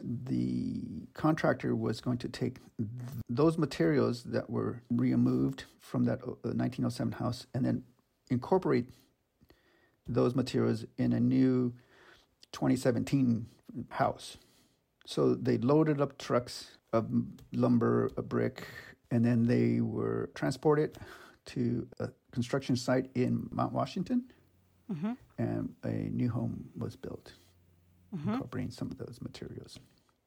the 0.02 1.08
contractor 1.14 1.76
was 1.76 2.00
going 2.00 2.18
to 2.20 2.30
take 2.30 2.60
th- 2.78 2.90
those 3.30 3.58
materials 3.58 4.24
that 4.24 4.50
were 4.50 4.82
removed 4.90 5.66
from 5.80 6.06
that 6.06 6.26
1907 6.26 7.14
uh, 7.14 7.18
house 7.18 7.46
and 7.54 7.66
then 7.66 7.84
incorporate 8.30 8.88
those 10.08 10.36
materials 10.36 10.86
in 10.98 11.14
a 11.14 11.20
new 11.20 11.74
2017 12.56 13.46
house. 13.90 14.38
So 15.06 15.36
they 15.36 15.58
loaded 15.58 16.02
up 16.02 16.18
trucks 16.18 16.78
of 16.94 17.10
lumber, 17.52 18.10
a 18.18 18.22
brick, 18.22 18.66
and 19.12 19.24
then 19.24 19.46
they 19.46 19.82
were 19.82 20.30
transported 20.34 20.98
to 21.48 21.88
a 22.00 22.10
construction 22.32 22.76
site 22.76 23.12
in 23.14 23.48
Mount 23.52 23.74
Washington, 23.74 24.24
mm-hmm. 24.92 25.14
and 25.38 25.76
a 25.84 26.10
new 26.22 26.30
home 26.30 26.70
was 26.78 26.96
built, 26.96 27.34
mm-hmm. 28.16 28.34
incorporating 28.34 28.72
some 28.72 28.90
of 28.90 28.98
those 28.98 29.20
materials. 29.22 29.78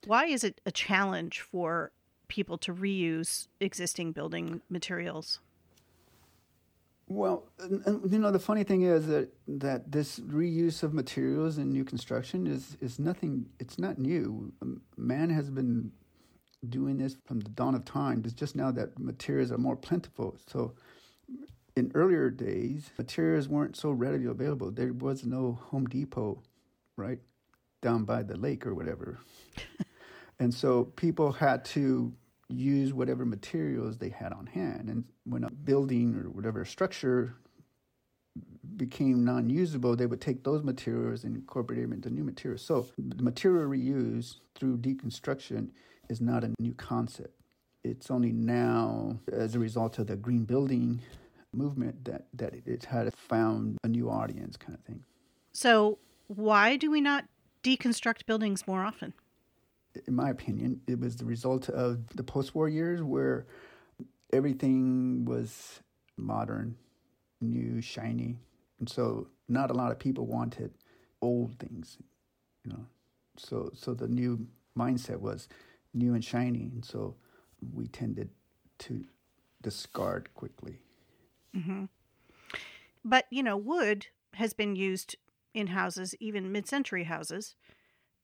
Why 0.07 0.27
is 0.27 0.45
it 0.45 0.61
a 0.65 0.71
challenge 0.71 1.41
for 1.41 1.91
people 2.29 2.59
to 2.59 2.75
reuse 2.75 3.49
existing 3.59 4.13
building 4.13 4.61
materials? 4.69 5.41
Well, 7.09 7.49
and 7.59 8.13
you 8.13 8.19
know, 8.19 8.31
the 8.31 8.39
funny 8.39 8.65
thing 8.65 8.83
is 8.83 9.07
that 9.07 9.31
that 9.47 9.91
this 9.91 10.21
reuse 10.21 10.83
of 10.83 10.93
materials 10.93 11.57
in 11.57 11.71
new 11.73 11.85
construction 11.85 12.47
is 12.47 12.77
is 12.83 12.99
nothing. 12.99 13.47
It's 13.59 13.79
not 13.79 13.99
new. 13.99 14.53
Um, 14.61 14.83
man 14.97 15.31
has 15.31 15.49
been 15.49 15.91
doing 16.69 16.99
this 16.99 17.17
from 17.25 17.41
the 17.41 17.49
dawn 17.51 17.75
of 17.75 17.87
time. 17.87 18.23
It's 18.25 18.35
just 18.35 18.55
now 18.55 18.71
that 18.73 18.99
materials 18.99 19.51
are 19.51 19.59
more 19.59 19.77
plentiful. 19.77 20.37
So, 20.47 20.75
in 21.77 21.91
earlier 21.95 22.29
days, 22.29 22.91
materials 22.99 23.49
weren't 23.49 23.77
so 23.77 23.91
readily 23.91 24.27
available. 24.27 24.71
There 24.71 24.93
was 24.93 25.25
no 25.25 25.59
Home 25.71 25.87
Depot, 25.87 26.43
right, 26.97 27.21
down 27.81 28.05
by 28.05 28.23
the 28.23 28.37
lake 28.37 28.67
or 28.67 28.75
whatever, 28.75 29.19
and 30.39 30.53
so 30.53 30.85
people 30.85 31.33
had 31.33 31.65
to 31.67 32.13
use 32.49 32.93
whatever 32.93 33.25
materials 33.25 33.99
they 33.99 34.09
had 34.09 34.33
on 34.33 34.47
hand. 34.47 34.89
And 34.89 35.05
when 35.25 35.45
a 35.45 35.51
building 35.51 36.15
or 36.17 36.31
whatever 36.31 36.65
structure 36.65 37.35
became 38.77 39.25
non 39.25 39.51
usable, 39.51 39.97
they 39.97 40.07
would 40.07 40.21
take 40.21 40.45
those 40.45 40.63
materials 40.63 41.25
and 41.25 41.37
incorporate 41.37 41.83
them 41.83 41.93
into 41.93 42.11
new 42.11 42.25
materials. 42.25 42.63
So 42.63 42.87
the 42.97 43.23
material 43.23 43.69
reuse 43.69 44.37
through 44.55 44.79
deconstruction 44.79 45.71
is 46.09 46.21
not 46.21 46.45
a 46.45 46.53
new 46.59 46.75
concept. 46.75 47.35
It's 47.85 48.11
only 48.11 48.33
now, 48.33 49.19
as 49.33 49.55
a 49.55 49.59
result 49.59 49.99
of 49.99 50.07
the 50.07 50.17
green 50.17 50.45
building 50.45 51.01
movement, 51.53 52.05
that, 52.05 52.27
that 52.35 52.55
it 52.67 52.85
had 52.85 53.13
found 53.17 53.79
a 53.85 53.89
new 53.89 54.11
audience 54.11 54.57
kind 54.57 54.77
of 54.77 54.85
thing. 54.85 55.05
So, 55.53 55.99
why 56.27 56.77
do 56.77 56.91
we 56.91 57.01
not 57.01 57.25
deconstruct 57.63 58.27
buildings 58.27 58.67
more 58.67 58.83
often? 58.83 59.15
In 60.07 60.15
my 60.15 60.31
opinion, 60.31 60.81
it 60.87 60.99
was 60.99 61.17
the 61.17 61.25
result 61.25 61.69
of 61.69 62.07
the 62.17 62.23
post 62.23 62.55
war 62.55 62.69
years 62.69 63.03
where 63.03 63.47
everything 64.33 65.25
was 65.25 65.81
modern, 66.17 66.77
new, 67.41 67.81
shiny. 67.81 68.39
And 68.79 68.89
so 68.89 69.29
not 69.49 69.71
a 69.71 69.75
lot 69.75 69.91
of 69.91 69.99
people 69.99 70.27
wanted 70.27 70.73
old 71.21 71.59
things, 71.59 71.99
you 72.65 72.73
know. 72.73 72.87
So 73.37 73.71
so 73.75 73.95
the 73.95 74.09
new 74.09 74.47
mindset 74.77 75.21
was 75.21 75.49
new 75.95 76.15
and 76.15 76.25
shiny. 76.25 76.71
And 76.73 76.85
so 76.85 77.17
we 77.75 77.87
tended 77.89 78.31
to 78.81 79.05
discard 79.63 80.33
quickly. 80.35 80.81
Mm-hmm. 81.57 81.85
But, 83.05 83.27
you 83.31 83.43
know, 83.43 83.57
wood 83.57 84.07
has 84.35 84.53
been 84.53 84.77
used 84.77 85.17
in 85.55 85.69
houses, 85.69 86.15
even 86.21 86.53
mid 86.53 86.69
century 86.69 87.05
houses. 87.05 87.55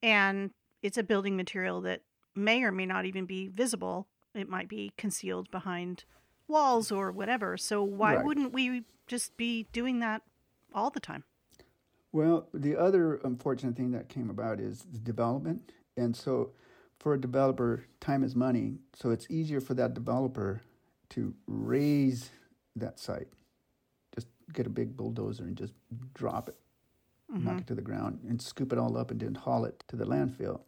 And 0.02 0.50
it's 0.84 0.98
a 0.98 1.02
building 1.02 1.34
material 1.34 1.80
that 1.80 2.02
may 2.36 2.62
or 2.62 2.70
may 2.70 2.84
not 2.84 3.06
even 3.06 3.24
be 3.24 3.48
visible. 3.48 4.06
It 4.34 4.50
might 4.50 4.68
be 4.68 4.92
concealed 4.98 5.50
behind 5.50 6.04
walls 6.46 6.92
or 6.92 7.10
whatever. 7.10 7.56
So 7.56 7.82
why 7.82 8.16
right. 8.16 8.24
wouldn't 8.24 8.52
we 8.52 8.84
just 9.06 9.34
be 9.38 9.66
doing 9.72 10.00
that 10.00 10.20
all 10.74 10.90
the 10.90 11.00
time? 11.00 11.24
Well, 12.12 12.48
the 12.52 12.76
other 12.76 13.14
unfortunate 13.24 13.76
thing 13.76 13.92
that 13.92 14.10
came 14.10 14.28
about 14.28 14.60
is 14.60 14.84
the 14.92 14.98
development. 14.98 15.72
And 15.96 16.14
so 16.14 16.50
for 17.00 17.14
a 17.14 17.20
developer, 17.20 17.86
time 18.00 18.22
is 18.22 18.36
money. 18.36 18.74
So 18.94 19.10
it's 19.10 19.26
easier 19.30 19.62
for 19.62 19.72
that 19.74 19.94
developer 19.94 20.60
to 21.10 21.34
raze 21.46 22.28
that 22.76 23.00
site. 23.00 23.28
Just 24.14 24.26
get 24.52 24.66
a 24.66 24.70
big 24.70 24.98
bulldozer 24.98 25.44
and 25.44 25.56
just 25.56 25.72
drop 26.12 26.50
it, 26.50 26.56
mm-hmm. 27.32 27.42
knock 27.42 27.60
it 27.62 27.66
to 27.68 27.74
the 27.74 27.82
ground, 27.82 28.20
and 28.28 28.42
scoop 28.42 28.70
it 28.70 28.78
all 28.78 28.98
up 28.98 29.10
and 29.10 29.20
then 29.20 29.34
haul 29.34 29.64
it 29.64 29.82
to 29.88 29.96
the 29.96 30.04
landfill 30.04 30.60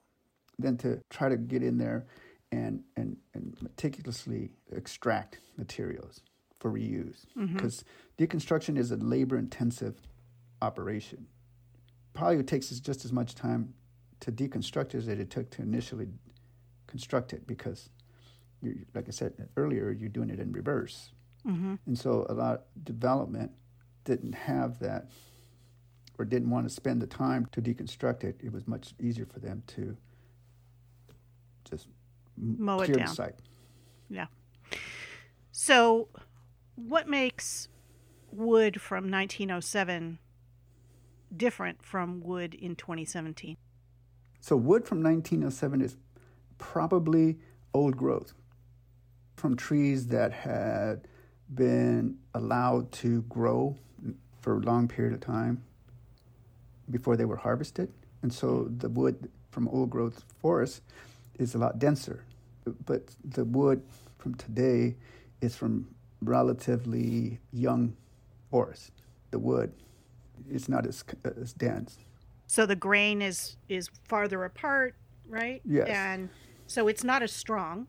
than 0.59 0.77
to 0.79 1.01
try 1.11 1.29
to 1.29 1.37
get 1.37 1.63
in 1.63 1.79
there 1.79 2.07
and, 2.53 2.83
and, 2.97 3.17
and 3.35 3.57
meticulously 3.61 4.51
extract 4.73 5.39
materials 5.57 6.23
for 6.59 6.71
reuse. 6.71 7.27
Because 7.37 7.85
mm-hmm. 8.19 8.25
deconstruction 8.25 8.79
is 8.79 8.91
a 8.91 8.97
labor 8.97 9.37
intensive 9.37 10.01
operation. 10.63 11.27
Probably 12.15 12.39
it 12.39 12.47
takes 12.47 12.73
us 12.73 12.81
just 12.81 13.05
as 13.05 13.13
much 13.13 13.35
time 13.35 13.75
to 14.21 14.33
deconstruct 14.33 14.95
as 14.95 15.09
it 15.09 15.31
took 15.31 15.51
to 15.51 15.63
initially 15.63 16.09
construct 16.87 17.33
it 17.33 17.47
because, 17.47 17.91
like 18.95 19.07
I 19.07 19.11
said 19.11 19.35
earlier, 19.57 19.91
you're 19.91 20.09
doing 20.09 20.31
it 20.31 20.41
in 20.41 20.53
reverse. 20.53 21.11
Mm-hmm. 21.47 21.75
And 21.87 21.99
so 21.99 22.27
a 22.29 22.35
lot 22.35 22.55
of 22.55 22.85
development 22.85 23.53
didn't 24.05 24.33
have 24.33 24.79
that 24.79 25.11
or 26.19 26.25
didn't 26.25 26.49
want 26.49 26.67
to 26.67 26.75
spend 26.75 27.03
the 27.03 27.07
time 27.07 27.47
to 27.53 27.61
deconstruct 27.61 28.25
it. 28.25 28.41
It 28.43 28.53
was 28.53 28.67
much 28.67 28.95
easier 28.99 29.27
for 29.27 29.41
them 29.41 29.63
to 29.69 29.97
just 31.69 31.89
mow 32.37 32.81
it 32.81 32.93
down. 32.93 33.09
site. 33.09 33.35
Yeah. 34.09 34.27
So, 35.53 36.09
what 36.77 37.09
makes 37.09 37.69
wood 38.31 38.81
from 38.81 39.11
1907 39.11 40.19
different 41.37 41.85
from 41.85 42.21
wood 42.21 42.55
in 42.55 42.77
2017? 42.77 43.57
So, 44.41 44.57
wood 44.57 44.85
from 44.87 45.03
1907 45.03 45.81
is 45.81 45.97
probably 46.59 47.39
old 47.75 47.97
growth. 47.97 48.33
from 49.37 49.55
trees 49.55 50.07
that 50.07 50.33
had 50.33 51.07
been 51.55 52.17
allowed 52.35 52.91
to 52.91 53.21
grow 53.23 53.77
for 54.41 54.55
a 54.57 54.61
long 54.61 54.89
period 54.89 55.13
of 55.13 55.21
time 55.21 55.63
before 56.91 57.17
they 57.17 57.25
were 57.25 57.37
harvested. 57.37 57.93
And 58.23 58.33
so 58.33 58.69
the 58.79 58.89
wood 58.89 59.31
from 59.51 59.69
old 59.69 59.91
growth 59.91 60.25
forests 60.41 60.81
is 61.39 61.55
a 61.55 61.59
lot 61.59 61.79
denser. 61.79 62.25
But 62.85 63.15
the 63.25 63.45
wood 63.45 63.83
from 64.19 64.35
today 64.35 64.97
is 65.41 65.57
from 65.57 65.89
relatively 66.23 67.39
young 67.53 67.97
forest. 68.51 68.93
The 69.31 69.39
wood 69.39 69.73
is 70.51 70.69
not 70.69 70.87
as, 70.87 71.05
as 71.41 71.53
dense. 71.53 71.99
So 72.47 72.67
the 72.67 72.77
grain 72.77 73.23
is 73.23 73.57
is 73.69 73.91
farther 74.09 74.45
apart, 74.45 74.95
right? 75.29 75.61
Yes. 75.65 75.89
And 75.89 76.29
so 76.67 76.89
it's 76.89 77.05
not 77.05 77.23
as 77.23 77.33
strong. 77.33 77.87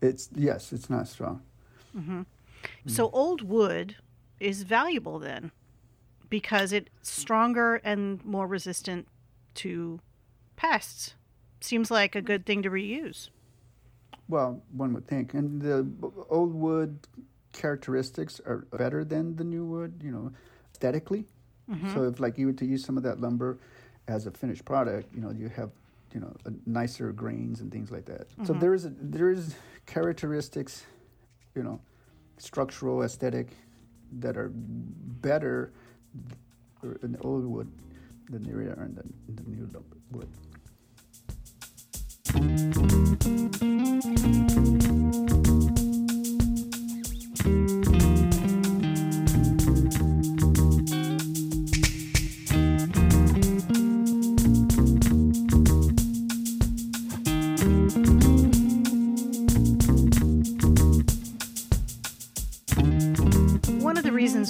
It's 0.00 0.30
yes, 0.34 0.72
it's 0.72 0.88
not 0.88 1.08
strong. 1.08 1.42
Mm-hmm. 1.96 2.22
So 2.86 3.10
old 3.10 3.42
wood 3.42 3.96
is 4.40 4.62
valuable 4.62 5.18
then 5.18 5.50
because 6.30 6.72
it's 6.72 6.90
stronger 7.02 7.76
and 7.76 8.24
more 8.24 8.46
resistant 8.46 9.08
to 9.54 10.00
pests. 10.56 11.14
Seems 11.60 11.90
like 11.90 12.14
a 12.14 12.22
good 12.22 12.46
thing 12.46 12.62
to 12.62 12.70
reuse. 12.70 13.30
Well, 14.28 14.62
one 14.72 14.92
would 14.94 15.06
think, 15.06 15.34
and 15.34 15.60
the 15.60 15.86
old 16.28 16.54
wood 16.54 16.98
characteristics 17.52 18.40
are 18.44 18.66
better 18.72 19.04
than 19.04 19.36
the 19.36 19.44
new 19.44 19.64
wood. 19.64 20.00
You 20.04 20.10
know, 20.10 20.32
aesthetically. 20.72 21.24
Mm-hmm. 21.70 21.94
So 21.94 22.04
if 22.04 22.20
like 22.20 22.38
you 22.38 22.46
were 22.46 22.52
to 22.54 22.64
use 22.64 22.84
some 22.84 22.96
of 22.96 23.02
that 23.02 23.20
lumber 23.20 23.58
as 24.06 24.26
a 24.26 24.30
finished 24.30 24.64
product, 24.64 25.14
you 25.14 25.20
know, 25.20 25.30
you 25.30 25.48
have 25.48 25.70
you 26.14 26.20
know 26.20 26.34
a 26.44 26.52
nicer 26.66 27.12
grains 27.12 27.60
and 27.60 27.70
things 27.70 27.90
like 27.90 28.06
that. 28.06 28.28
So 28.44 28.52
mm-hmm. 28.52 28.60
there 28.60 28.74
is 28.74 28.84
a, 28.84 28.92
there 29.00 29.30
is 29.30 29.54
characteristics, 29.86 30.84
you 31.54 31.62
know, 31.62 31.80
structural 32.38 33.02
aesthetic 33.02 33.48
that 34.20 34.36
are 34.36 34.50
better 34.54 35.72
in 37.02 37.12
the 37.12 37.18
old 37.20 37.44
wood 37.44 37.70
than 38.30 38.42
they 38.42 38.52
are 38.52 38.84
in 38.84 38.94
the, 38.94 39.02
in 39.28 39.36
the 39.36 39.42
new 39.50 39.68
lumber 39.72 39.96
wood. 40.12 40.28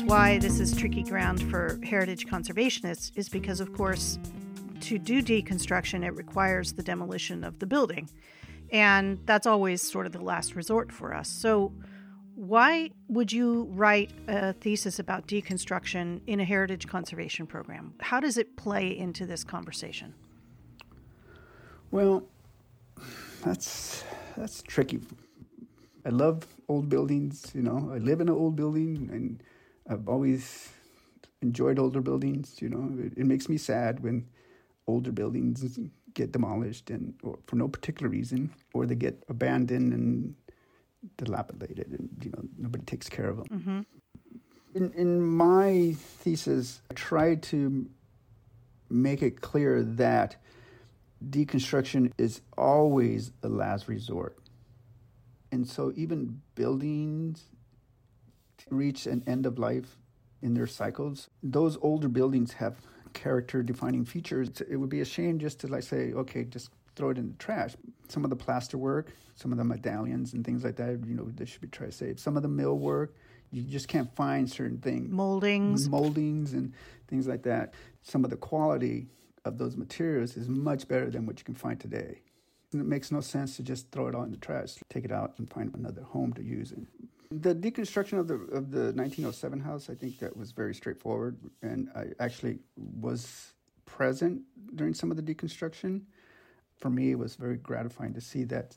Why 0.08 0.38
this 0.38 0.58
is 0.58 0.74
tricky 0.74 1.02
ground 1.02 1.42
for 1.50 1.78
heritage 1.84 2.26
conservationists 2.26 3.12
is 3.14 3.28
because, 3.28 3.60
of 3.60 3.72
course, 3.74 4.18
to 4.88 4.98
do 4.98 5.22
deconstruction, 5.22 6.02
it 6.02 6.16
requires 6.16 6.72
the 6.72 6.82
demolition 6.82 7.44
of 7.44 7.58
the 7.58 7.66
building. 7.66 8.08
And 8.72 9.18
that's 9.26 9.46
always 9.46 9.82
sort 9.82 10.06
of 10.06 10.12
the 10.12 10.22
last 10.22 10.56
resort 10.56 10.90
for 10.90 11.14
us. 11.14 11.28
So, 11.28 11.72
why 12.34 12.90
would 13.08 13.30
you 13.32 13.64
write 13.72 14.12
a 14.28 14.54
thesis 14.54 14.98
about 14.98 15.26
deconstruction 15.26 16.20
in 16.26 16.40
a 16.40 16.44
heritage 16.44 16.86
conservation 16.86 17.46
program? 17.46 17.94
How 18.00 18.20
does 18.20 18.38
it 18.38 18.56
play 18.56 18.96
into 18.96 19.26
this 19.26 19.44
conversation? 19.44 20.14
Well, 21.90 22.24
that's 23.44 24.04
that's 24.36 24.62
tricky. 24.62 25.00
I 26.06 26.10
love 26.10 26.46
old 26.68 26.88
buildings. 26.88 27.50
You 27.54 27.62
know, 27.62 27.90
I 27.92 27.98
live 27.98 28.20
in 28.20 28.28
an 28.28 28.34
old 28.34 28.56
building, 28.56 29.10
and 29.12 29.42
I've 29.90 30.08
always 30.08 30.70
enjoyed 31.42 31.78
older 31.78 32.00
buildings. 32.00 32.56
You 32.60 32.70
know, 32.70 33.04
it, 33.04 33.18
it 33.18 33.26
makes 33.26 33.48
me 33.48 33.58
sad 33.58 34.00
when 34.00 34.26
older 34.88 35.12
buildings 35.12 35.78
get 36.14 36.32
demolished 36.32 36.90
and 36.90 37.14
or 37.22 37.38
for 37.46 37.56
no 37.56 37.68
particular 37.68 38.08
reason, 38.08 38.50
or 38.74 38.86
they 38.86 38.96
get 38.96 39.22
abandoned 39.28 39.92
and 39.92 40.34
dilapidated, 41.16 41.88
and 41.96 42.08
you 42.24 42.30
know 42.30 42.42
nobody 42.56 42.84
takes 42.84 43.08
care 43.08 43.28
of 43.28 43.36
them. 43.36 43.46
Mm-hmm. 43.46 43.80
In 44.74 44.92
in 44.92 45.22
my 45.22 45.94
thesis, 45.96 46.82
I 46.90 46.94
tried 46.94 47.42
to 47.44 47.88
make 48.90 49.22
it 49.22 49.40
clear 49.40 49.82
that 49.82 50.36
deconstruction 51.30 52.12
is 52.16 52.40
always 52.56 53.32
a 53.42 53.48
last 53.48 53.88
resort. 53.88 54.38
And 55.50 55.66
so 55.66 55.92
even 55.96 56.40
buildings 56.54 57.44
reach 58.70 59.06
an 59.06 59.22
end 59.26 59.46
of 59.46 59.58
life 59.58 59.98
in 60.42 60.54
their 60.54 60.66
cycles. 60.66 61.28
Those 61.42 61.76
older 61.80 62.08
buildings 62.08 62.54
have 62.54 62.76
character 63.18 63.62
defining 63.62 64.04
features. 64.04 64.48
It 64.70 64.76
would 64.76 64.88
be 64.88 65.00
a 65.00 65.04
shame 65.04 65.38
just 65.38 65.60
to 65.60 65.66
like 65.66 65.82
say, 65.82 66.12
okay, 66.12 66.44
just 66.44 66.70
throw 66.94 67.10
it 67.10 67.18
in 67.18 67.28
the 67.28 67.34
trash. 67.34 67.74
Some 68.08 68.24
of 68.24 68.30
the 68.30 68.36
plaster 68.36 68.78
work, 68.78 69.12
some 69.34 69.50
of 69.52 69.58
the 69.58 69.64
medallions 69.64 70.32
and 70.32 70.44
things 70.44 70.64
like 70.64 70.76
that, 70.76 71.00
you 71.04 71.14
know, 71.14 71.28
they 71.34 71.44
should 71.44 71.60
be 71.60 71.68
tried 71.68 71.90
to 71.90 71.92
save. 71.92 72.20
Some 72.20 72.36
of 72.36 72.42
the 72.42 72.48
mill 72.48 72.78
work, 72.78 73.14
you 73.50 73.62
just 73.62 73.88
can't 73.88 74.14
find 74.14 74.48
certain 74.48 74.78
things 74.78 75.10
Moldings. 75.10 75.88
moldings 75.88 76.52
and 76.52 76.72
things 77.08 77.26
like 77.26 77.42
that. 77.42 77.74
Some 78.02 78.24
of 78.24 78.30
the 78.30 78.36
quality 78.36 79.08
of 79.44 79.58
those 79.58 79.76
materials 79.76 80.36
is 80.36 80.48
much 80.48 80.86
better 80.86 81.10
than 81.10 81.26
what 81.26 81.38
you 81.38 81.44
can 81.44 81.54
find 81.54 81.80
today. 81.80 82.20
And 82.72 82.80
it 82.80 82.86
makes 82.86 83.10
no 83.10 83.20
sense 83.20 83.56
to 83.56 83.62
just 83.62 83.90
throw 83.90 84.08
it 84.08 84.14
all 84.14 84.24
in 84.24 84.30
the 84.30 84.36
trash, 84.36 84.74
take 84.90 85.04
it 85.04 85.12
out 85.12 85.34
and 85.38 85.50
find 85.50 85.74
another 85.74 86.02
home 86.02 86.32
to 86.34 86.42
use 86.42 86.70
it. 86.72 86.86
The 87.30 87.54
deconstruction 87.54 88.18
of 88.18 88.26
the 88.26 88.34
of 88.34 88.70
the 88.70 88.92
1907 88.94 89.60
house, 89.60 89.90
I 89.90 89.94
think 89.94 90.18
that 90.20 90.34
was 90.36 90.52
very 90.52 90.74
straightforward, 90.74 91.36
and 91.62 91.90
I 91.94 92.06
actually 92.20 92.58
was 92.76 93.52
present 93.84 94.42
during 94.74 94.94
some 94.94 95.10
of 95.10 95.16
the 95.16 95.22
deconstruction. 95.22 96.02
For 96.78 96.88
me, 96.90 97.10
it 97.10 97.18
was 97.18 97.34
very 97.34 97.56
gratifying 97.56 98.14
to 98.14 98.20
see 98.20 98.44
that 98.44 98.76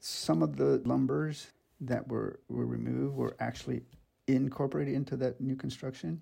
some 0.00 0.42
of 0.42 0.56
the 0.56 0.80
lumbers 0.84 1.48
that 1.80 2.06
were, 2.06 2.40
were 2.48 2.66
removed 2.66 3.16
were 3.16 3.36
actually 3.40 3.82
incorporated 4.26 4.94
into 4.94 5.16
that 5.16 5.40
new 5.40 5.56
construction. 5.56 6.20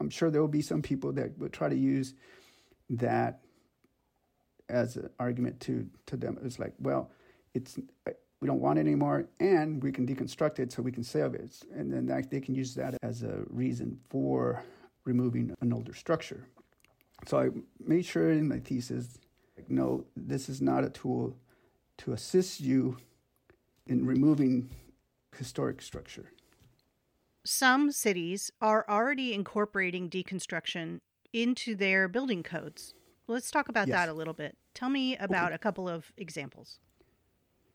I'm 0.00 0.10
sure 0.10 0.30
there 0.30 0.40
will 0.40 0.48
be 0.48 0.62
some 0.62 0.82
people 0.82 1.12
that 1.12 1.38
would 1.38 1.52
try 1.52 1.68
to 1.68 1.76
use 1.76 2.14
that 2.90 3.40
as 4.68 4.96
an 4.96 5.10
argument 5.18 5.60
to 5.60 5.88
to 6.06 6.16
them. 6.16 6.38
It's 6.44 6.58
like, 6.58 6.74
well, 6.78 7.10
it's 7.52 7.78
we 8.44 8.48
don't 8.48 8.60
want 8.60 8.78
it 8.78 8.82
anymore, 8.82 9.26
and 9.40 9.82
we 9.82 9.90
can 9.90 10.06
deconstruct 10.06 10.58
it 10.58 10.70
so 10.70 10.82
we 10.82 10.92
can 10.92 11.02
save 11.02 11.32
it, 11.32 11.62
and 11.74 11.90
then 11.90 12.04
that, 12.04 12.30
they 12.30 12.42
can 12.42 12.54
use 12.54 12.74
that 12.74 12.94
as 13.02 13.22
a 13.22 13.42
reason 13.48 13.98
for 14.10 14.62
removing 15.06 15.54
an 15.62 15.72
older 15.72 15.94
structure. 15.94 16.46
So 17.26 17.38
I 17.40 17.48
made 17.82 18.04
sure 18.04 18.30
in 18.32 18.46
my 18.46 18.58
thesis, 18.58 19.16
like, 19.56 19.70
no, 19.70 20.04
this 20.14 20.50
is 20.50 20.60
not 20.60 20.84
a 20.84 20.90
tool 20.90 21.34
to 21.96 22.12
assist 22.12 22.60
you 22.60 22.98
in 23.86 24.04
removing 24.04 24.68
historic 25.38 25.80
structure. 25.80 26.30
Some 27.46 27.92
cities 27.92 28.50
are 28.60 28.84
already 28.90 29.32
incorporating 29.32 30.10
deconstruction 30.10 31.00
into 31.32 31.74
their 31.74 32.08
building 32.08 32.42
codes. 32.42 32.92
Let's 33.26 33.50
talk 33.50 33.70
about 33.70 33.88
Yes. 33.88 33.96
that 33.96 34.08
a 34.10 34.12
little 34.12 34.34
bit. 34.34 34.58
Tell 34.74 34.90
me 34.90 35.16
about 35.16 35.54
a 35.54 35.58
couple 35.58 35.88
of 35.88 36.12
examples. 36.18 36.78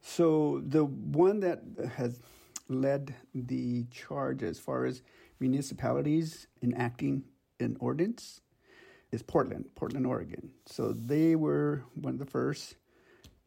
So 0.02 0.62
the 0.66 0.86
one 0.86 1.40
that 1.42 1.62
has 1.96 2.22
led 2.68 3.16
the 3.34 3.86
charge 3.86 4.44
as 4.44 4.60
far 4.60 4.86
as 4.86 5.02
municipalities 5.40 6.48
enacting 6.62 7.24
an 7.60 7.78
ordinance 7.80 8.42
is 9.12 9.24
Portland, 9.24 9.66
Portland, 9.76 10.06
Oregon. 10.06 10.52
So 10.66 10.94
they 10.94 11.36
were 11.36 11.84
one 11.96 12.14
of 12.14 12.20
the 12.20 12.26
first 12.26 12.76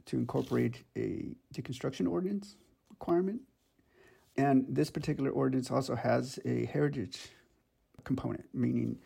to 0.06 0.16
incorporate 0.16 0.82
a 0.96 1.34
deconstruction 1.54 2.10
ordinance 2.10 2.56
requirement. 2.90 3.40
And 4.36 4.64
this 4.68 4.90
particular 4.90 5.30
ordinance 5.30 5.70
also 5.70 5.94
has 5.94 6.38
a 6.44 6.66
heritage 6.66 7.28
component, 8.04 8.44
meaning 8.52 8.98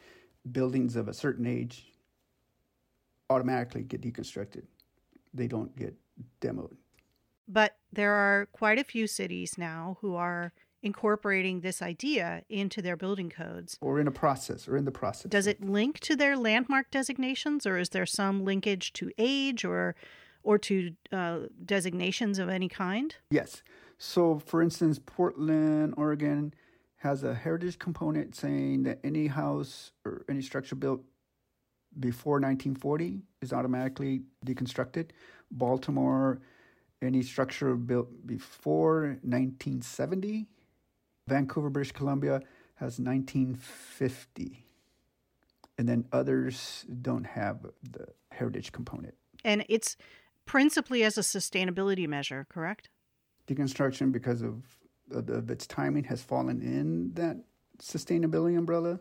buildings 0.53 0.97
of 0.97 1.09
a 1.09 1.15
certain 1.15 1.47
age 1.47 1.93
automatically 3.29 3.83
get 3.83 4.01
deconstructed. 4.01 4.63
They 5.35 5.49
don't 5.49 5.75
get 5.77 5.95
demoed. 6.41 6.77
But 7.49 7.77
there 7.93 8.13
are 8.13 8.47
quite 8.53 8.79
a 8.79 8.85
few 8.85 9.07
cities 9.07 9.57
now 9.57 9.99
who 10.01 10.15
are 10.15 10.53
incorporating 10.83 11.61
this 11.61 11.83
idea 11.83 12.43
into 12.49 12.81
their 12.81 12.97
building 12.97 13.31
codes. 13.31 13.77
or 13.81 13.99
in 13.99 14.07
a 14.07 14.13
process 14.13 14.69
or 14.69 14.77
in 14.77 14.85
the 14.85 14.93
process. 14.93 15.31
Does 15.31 15.47
it 15.47 15.63
link 15.63 15.99
to 16.01 16.15
their 16.15 16.37
landmark 16.37 16.91
designations, 16.91 17.67
or 17.67 17.77
is 17.79 17.91
there 17.91 18.07
some 18.07 18.45
linkage 18.45 18.93
to 18.95 19.11
age 19.19 19.65
or 19.65 19.95
or 20.43 20.59
to 20.59 20.93
uh, 21.11 21.41
designations 21.65 22.39
of 22.39 22.49
any 22.49 22.69
kind? 22.69 23.17
Yes. 23.31 23.63
So, 23.99 24.39
for 24.39 24.63
instance, 24.63 25.01
Portland, 25.05 25.95
Oregon 25.97 26.55
has 26.99 27.25
a 27.25 27.35
heritage 27.35 27.81
component 27.81 28.37
saying 28.37 28.85
that 28.85 29.01
any 29.03 29.27
house 29.27 29.91
or 30.05 30.25
any 30.29 30.43
structure 30.43 30.77
built 30.77 31.03
before 31.99 32.35
1940 32.35 33.23
is 33.43 33.53
automatically 33.53 34.23
deconstructed. 34.45 35.11
Baltimore 35.51 36.41
any 37.03 37.23
structure 37.23 37.75
built 37.75 38.27
before 38.27 39.19
1970. 39.23 40.47
Vancouver, 41.27 41.71
British 41.71 41.93
Columbia 41.93 42.41
has 42.77 42.99
1950. 42.99 44.65
And 45.79 45.89
then 45.89 46.07
others 46.13 46.87
don't 47.03 47.27
have 47.27 47.67
the 47.83 48.09
heritage 48.33 48.73
component. 48.73 49.15
And 49.45 49.65
it's 49.69 49.97
principally 50.47 51.03
as 51.03 51.19
a 51.19 51.23
sustainability 51.23 52.09
measure, 52.09 52.47
correct? 52.49 52.89
Deconstruction, 53.47 54.11
because 54.11 54.43
of, 54.43 54.63
of, 55.11 55.29
of 55.29 55.51
its 55.51 55.67
timing, 55.67 56.05
has 56.05 56.23
fallen 56.23 56.63
in 56.63 57.13
that 57.15 57.37
sustainability 57.79 58.57
umbrella. 58.57 59.01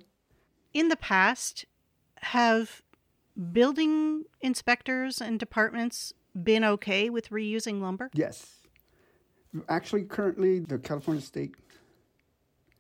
In 0.73 0.89
the 0.89 0.97
past, 0.97 1.65
have 2.21 2.81
building 3.51 4.23
inspectors 4.41 5.21
and 5.21 5.39
departments 5.39 6.13
been 6.43 6.63
okay 6.63 7.09
with 7.09 7.29
reusing 7.29 7.81
lumber? 7.81 8.09
Yes. 8.13 8.57
Actually, 9.69 10.03
currently, 10.03 10.59
the 10.59 10.77
California 10.77 11.21
State 11.21 11.55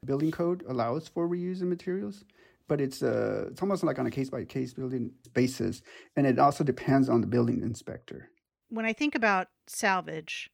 Building 0.03 0.31
Code 0.31 0.63
allows 0.67 1.07
for 1.07 1.27
reusing 1.27 1.67
materials, 1.67 2.25
but 2.67 2.81
it's 2.81 3.01
uh, 3.01 3.47
it's 3.51 3.61
almost 3.61 3.83
like 3.83 3.97
on 3.97 4.05
a 4.05 4.11
case 4.11 4.29
by 4.29 4.43
case 4.43 4.73
building 4.73 5.11
basis, 5.33 5.81
and 6.15 6.27
it 6.27 6.37
also 6.37 6.63
depends 6.63 7.09
on 7.09 7.21
the 7.21 7.27
building 7.27 7.61
inspector. 7.61 8.29
When 8.69 8.85
I 8.85 8.93
think 8.93 9.15
about 9.15 9.47
salvage 9.67 10.49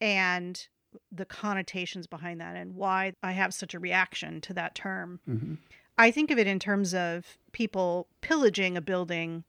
and 0.00 0.66
the 1.12 1.26
connotations 1.26 2.06
behind 2.06 2.40
that 2.40 2.56
and 2.56 2.74
why 2.74 3.12
I 3.22 3.32
have 3.32 3.52
such 3.54 3.74
a 3.74 3.78
reaction 3.78 4.40
to 4.42 4.54
that 4.54 4.74
term, 4.74 5.20
Mm-hmm. 5.28 5.54
I 6.00 6.10
think 6.10 6.30
of 6.30 6.38
it 6.38 6.46
in 6.46 6.58
terms 6.58 6.94
of 6.94 7.36
people 7.52 8.08
pillaging 8.22 8.74
a 8.74 8.80
building 8.80 9.44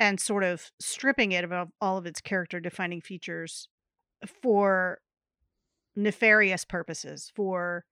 and 0.00 0.18
sort 0.18 0.42
of 0.42 0.72
stripping 0.80 1.30
it 1.30 1.44
of 1.44 1.68
all 1.80 1.98
of 1.98 2.06
its 2.06 2.20
character 2.20 2.58
defining 2.58 3.02
features 3.02 3.68
for 4.42 4.98
nefarious 5.94 6.64
purposes, 6.64 7.30
for 7.36 7.84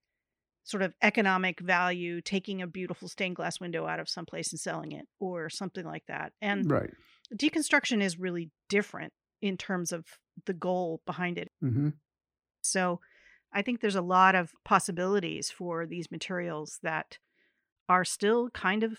sort 0.64 0.82
of 0.82 0.94
economic 1.02 1.60
value, 1.60 2.20
taking 2.20 2.62
a 2.62 2.66
beautiful 2.66 3.08
stained 3.08 3.36
glass 3.36 3.60
window 3.60 3.86
out 3.86 4.00
of 4.00 4.08
someplace 4.08 4.50
and 4.52 4.60
selling 4.60 4.92
it 4.92 5.06
or 5.20 5.48
something 5.50 5.84
like 5.84 6.04
that. 6.08 6.32
And 6.40 6.70
Right. 6.70 6.90
deconstruction 7.34 8.02
is 8.02 8.18
really 8.18 8.50
different 8.68 9.12
in 9.40 9.56
terms 9.56 9.92
of 9.92 10.04
the 10.46 10.54
goal 10.54 11.02
behind 11.06 11.38
it. 11.38 11.52
Mm-hmm. 11.62 11.90
So 12.62 13.00
I 13.52 13.62
think 13.62 13.80
there's 13.80 13.94
a 13.94 14.02
lot 14.02 14.34
of 14.34 14.52
possibilities 14.64 15.50
for 15.50 15.86
these 15.86 16.10
materials 16.10 16.78
that 16.82 17.18
are 17.88 18.04
still 18.04 18.50
kind 18.50 18.82
of 18.82 18.98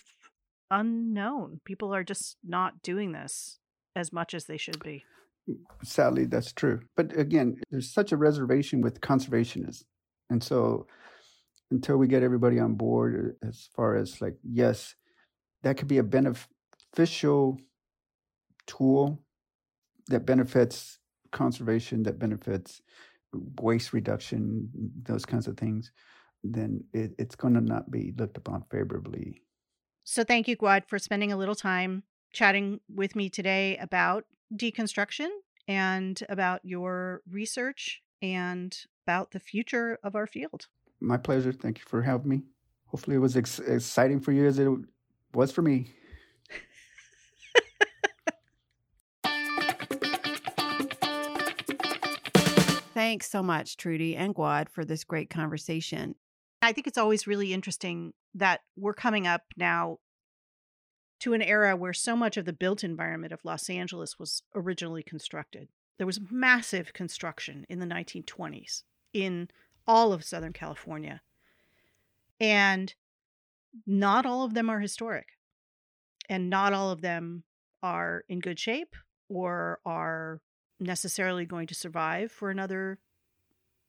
unknown. 0.70 1.60
People 1.64 1.94
are 1.94 2.04
just 2.04 2.36
not 2.44 2.82
doing 2.82 3.12
this 3.12 3.58
as 3.96 4.12
much 4.12 4.34
as 4.34 4.44
they 4.44 4.56
should 4.56 4.82
be. 4.82 5.04
Sadly, 5.82 6.26
that's 6.26 6.52
true. 6.52 6.80
But 6.96 7.16
again, 7.18 7.56
there's 7.70 7.92
such 7.92 8.12
a 8.12 8.16
reservation 8.16 8.80
with 8.80 9.00
conservationists. 9.00 9.84
And 10.28 10.42
so 10.42 10.86
until 11.70 11.96
we 11.96 12.08
get 12.08 12.22
everybody 12.22 12.58
on 12.58 12.74
board 12.74 13.36
uh, 13.42 13.48
as 13.48 13.68
far 13.74 13.96
as 13.96 14.20
like, 14.20 14.36
yes, 14.44 14.94
that 15.62 15.76
could 15.76 15.88
be 15.88 15.98
a 15.98 16.04
beneficial 16.04 17.58
tool 18.66 19.22
that 20.08 20.26
benefits 20.26 20.98
conservation, 21.32 22.02
that 22.04 22.18
benefits 22.18 22.80
waste 23.60 23.92
reduction, 23.92 24.68
those 25.02 25.24
kinds 25.24 25.46
of 25.46 25.56
things, 25.56 25.92
then 26.42 26.82
it, 26.92 27.12
it's 27.18 27.36
going 27.36 27.54
to 27.54 27.60
not 27.60 27.90
be 27.90 28.12
looked 28.16 28.36
upon 28.36 28.64
favorably. 28.70 29.42
So 30.04 30.24
thank 30.24 30.48
you, 30.48 30.56
Guad, 30.56 30.84
for 30.86 30.98
spending 30.98 31.32
a 31.32 31.36
little 31.36 31.54
time 31.54 32.02
chatting 32.32 32.80
with 32.92 33.14
me 33.14 33.28
today 33.28 33.76
about 33.78 34.24
deconstruction 34.54 35.28
and 35.68 36.20
about 36.28 36.64
your 36.64 37.22
research 37.30 38.02
and 38.22 38.76
about 39.06 39.30
the 39.30 39.40
future 39.40 39.98
of 40.02 40.14
our 40.14 40.26
field. 40.26 40.66
My 41.00 41.16
pleasure. 41.16 41.52
Thank 41.52 41.78
you 41.78 41.84
for 41.86 42.02
having 42.02 42.28
me. 42.28 42.42
Hopefully, 42.86 43.16
it 43.16 43.20
was 43.20 43.36
ex- 43.36 43.60
exciting 43.60 44.20
for 44.20 44.32
you 44.32 44.46
as 44.46 44.58
it 44.58 44.68
was 45.32 45.52
for 45.52 45.62
me. 45.62 45.92
Thanks 52.92 53.30
so 53.30 53.42
much, 53.42 53.76
Trudi 53.76 54.14
and 54.14 54.34
Guad, 54.34 54.68
for 54.68 54.84
this 54.84 55.04
great 55.04 55.30
conversation. 55.30 56.16
I 56.62 56.72
think 56.72 56.86
it's 56.86 56.98
always 56.98 57.26
really 57.26 57.52
interesting 57.54 58.12
that 58.34 58.60
we're 58.76 58.94
coming 58.94 59.26
up 59.26 59.42
now 59.56 59.98
to 61.20 61.32
an 61.34 61.42
era 61.42 61.76
where 61.76 61.92
so 61.92 62.16
much 62.16 62.36
of 62.36 62.44
the 62.44 62.52
built 62.52 62.82
environment 62.82 63.32
of 63.32 63.44
Los 63.44 63.68
Angeles 63.70 64.18
was 64.18 64.42
originally 64.54 65.02
constructed. 65.02 65.68
There 65.98 66.06
was 66.06 66.20
massive 66.30 66.92
construction 66.92 67.66
in 67.68 67.78
the 67.78 67.86
1920s 67.86 68.82
in 69.12 69.48
all 69.86 70.12
of 70.12 70.24
Southern 70.24 70.52
California. 70.52 71.20
And 72.40 72.94
not 73.86 74.24
all 74.24 74.44
of 74.44 74.54
them 74.54 74.70
are 74.70 74.80
historic. 74.80 75.28
And 76.28 76.48
not 76.48 76.72
all 76.72 76.90
of 76.90 77.02
them 77.02 77.44
are 77.82 78.24
in 78.28 78.40
good 78.40 78.58
shape 78.58 78.94
or 79.28 79.80
are 79.84 80.40
necessarily 80.78 81.44
going 81.44 81.66
to 81.66 81.74
survive 81.74 82.32
for 82.32 82.50
another 82.50 82.98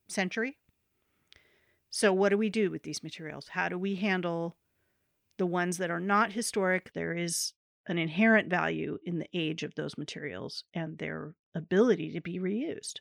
century. 0.09 0.57
So, 1.91 2.13
what 2.13 2.29
do 2.29 2.37
we 2.37 2.49
do 2.49 2.71
with 2.71 2.83
these 2.83 3.03
materials? 3.03 3.49
How 3.49 3.69
do 3.69 3.77
we 3.77 3.95
handle 3.95 4.55
the 5.37 5.45
ones 5.45 5.77
that 5.77 5.91
are 5.91 5.99
not 5.99 6.31
historic? 6.31 6.93
There 6.93 7.13
is 7.13 7.53
an 7.87 7.97
inherent 7.97 8.49
value 8.49 8.97
in 9.05 9.19
the 9.19 9.29
age 9.33 9.63
of 9.63 9.75
those 9.75 9.97
materials 9.97 10.63
and 10.73 10.97
their 10.97 11.35
ability 11.53 12.13
to 12.13 12.21
be 12.21 12.39
reused. 12.39 12.99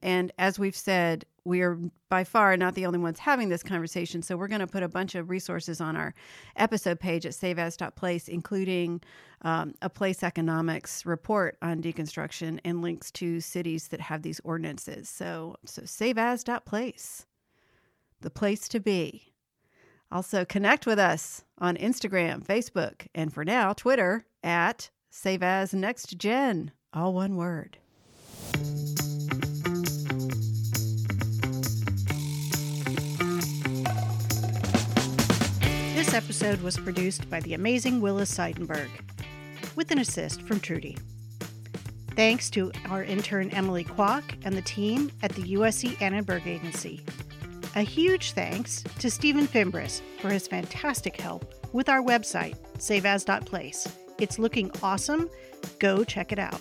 And 0.00 0.32
as 0.38 0.58
we've 0.58 0.76
said, 0.76 1.24
we 1.46 1.62
are 1.62 1.78
by 2.10 2.24
far 2.24 2.56
not 2.56 2.74
the 2.74 2.84
only 2.84 2.98
ones 2.98 3.18
having 3.18 3.48
this 3.48 3.62
conversation. 3.62 4.20
So 4.20 4.36
we're 4.36 4.48
going 4.48 4.60
to 4.60 4.66
put 4.66 4.82
a 4.82 4.88
bunch 4.88 5.14
of 5.14 5.30
resources 5.30 5.80
on 5.80 5.96
our 5.96 6.14
episode 6.56 7.00
page 7.00 7.24
at 7.24 7.32
saveas.place, 7.32 8.28
including 8.28 9.00
um, 9.42 9.74
a 9.80 9.88
place 9.88 10.22
economics 10.22 11.06
report 11.06 11.56
on 11.62 11.82
deconstruction 11.82 12.60
and 12.64 12.82
links 12.82 13.10
to 13.12 13.40
cities 13.40 13.88
that 13.88 14.00
have 14.00 14.22
these 14.22 14.40
ordinances. 14.44 15.08
So, 15.08 15.56
so 15.64 15.82
saveas.place, 15.82 17.26
the 18.24 18.30
place 18.30 18.66
to 18.68 18.80
be. 18.80 19.34
Also, 20.10 20.44
connect 20.44 20.86
with 20.86 20.98
us 20.98 21.44
on 21.58 21.76
Instagram, 21.76 22.44
Facebook, 22.44 23.06
and 23.14 23.32
for 23.32 23.44
now, 23.44 23.72
Twitter 23.72 24.26
at 24.42 24.90
Save 25.10 25.42
As 25.42 25.72
Next 25.72 26.16
Gen, 26.18 26.72
all 26.92 27.12
one 27.12 27.36
word. 27.36 27.78
This 35.94 36.14
episode 36.14 36.60
was 36.62 36.76
produced 36.76 37.28
by 37.28 37.40
the 37.40 37.54
amazing 37.54 38.00
Willis 38.00 38.34
Seidenberg, 38.34 38.88
with 39.76 39.90
an 39.90 39.98
assist 39.98 40.42
from 40.42 40.60
Trudi. 40.60 40.96
Thanks 42.16 42.48
to 42.50 42.70
our 42.88 43.02
intern 43.02 43.50
Emily 43.50 43.82
Kwok 43.82 44.22
and 44.44 44.56
the 44.56 44.62
team 44.62 45.10
at 45.22 45.32
the 45.32 45.54
USC 45.54 46.00
Annenberg 46.00 46.46
Agency. 46.46 47.04
A 47.76 47.82
huge 47.82 48.32
thanks 48.32 48.84
to 49.00 49.10
Stephen 49.10 49.48
Fimbris 49.48 50.00
for 50.20 50.28
his 50.28 50.46
fantastic 50.46 51.20
help 51.20 51.52
with 51.72 51.88
our 51.88 52.00
website, 52.00 52.56
saveas.place. 52.78 53.88
It's 54.18 54.38
looking 54.38 54.70
awesome. 54.80 55.28
Go 55.80 56.04
check 56.04 56.30
it 56.30 56.38
out. 56.38 56.60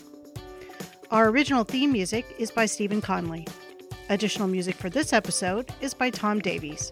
Our 1.11 1.29
original 1.29 1.63
theme 1.65 1.91
music 1.91 2.25
is 2.39 2.49
by 2.49 2.65
Stephen 2.65 2.99
Conley. 2.99 3.45
Additional 4.09 4.47
music 4.47 4.75
for 4.75 4.89
this 4.89 5.13
episode 5.13 5.71
is 5.81 5.93
by 5.93 6.09
Tom 6.09 6.39
Davies. 6.39 6.91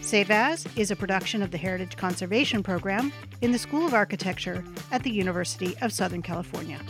Save 0.00 0.32
As 0.32 0.66
is 0.74 0.90
a 0.90 0.96
production 0.96 1.40
of 1.40 1.52
the 1.52 1.58
Heritage 1.58 1.96
Conservation 1.96 2.60
Program 2.60 3.12
in 3.40 3.52
the 3.52 3.58
School 3.58 3.86
of 3.86 3.94
Architecture 3.94 4.64
at 4.90 5.04
the 5.04 5.12
University 5.12 5.76
of 5.80 5.92
Southern 5.92 6.22
California. 6.22 6.80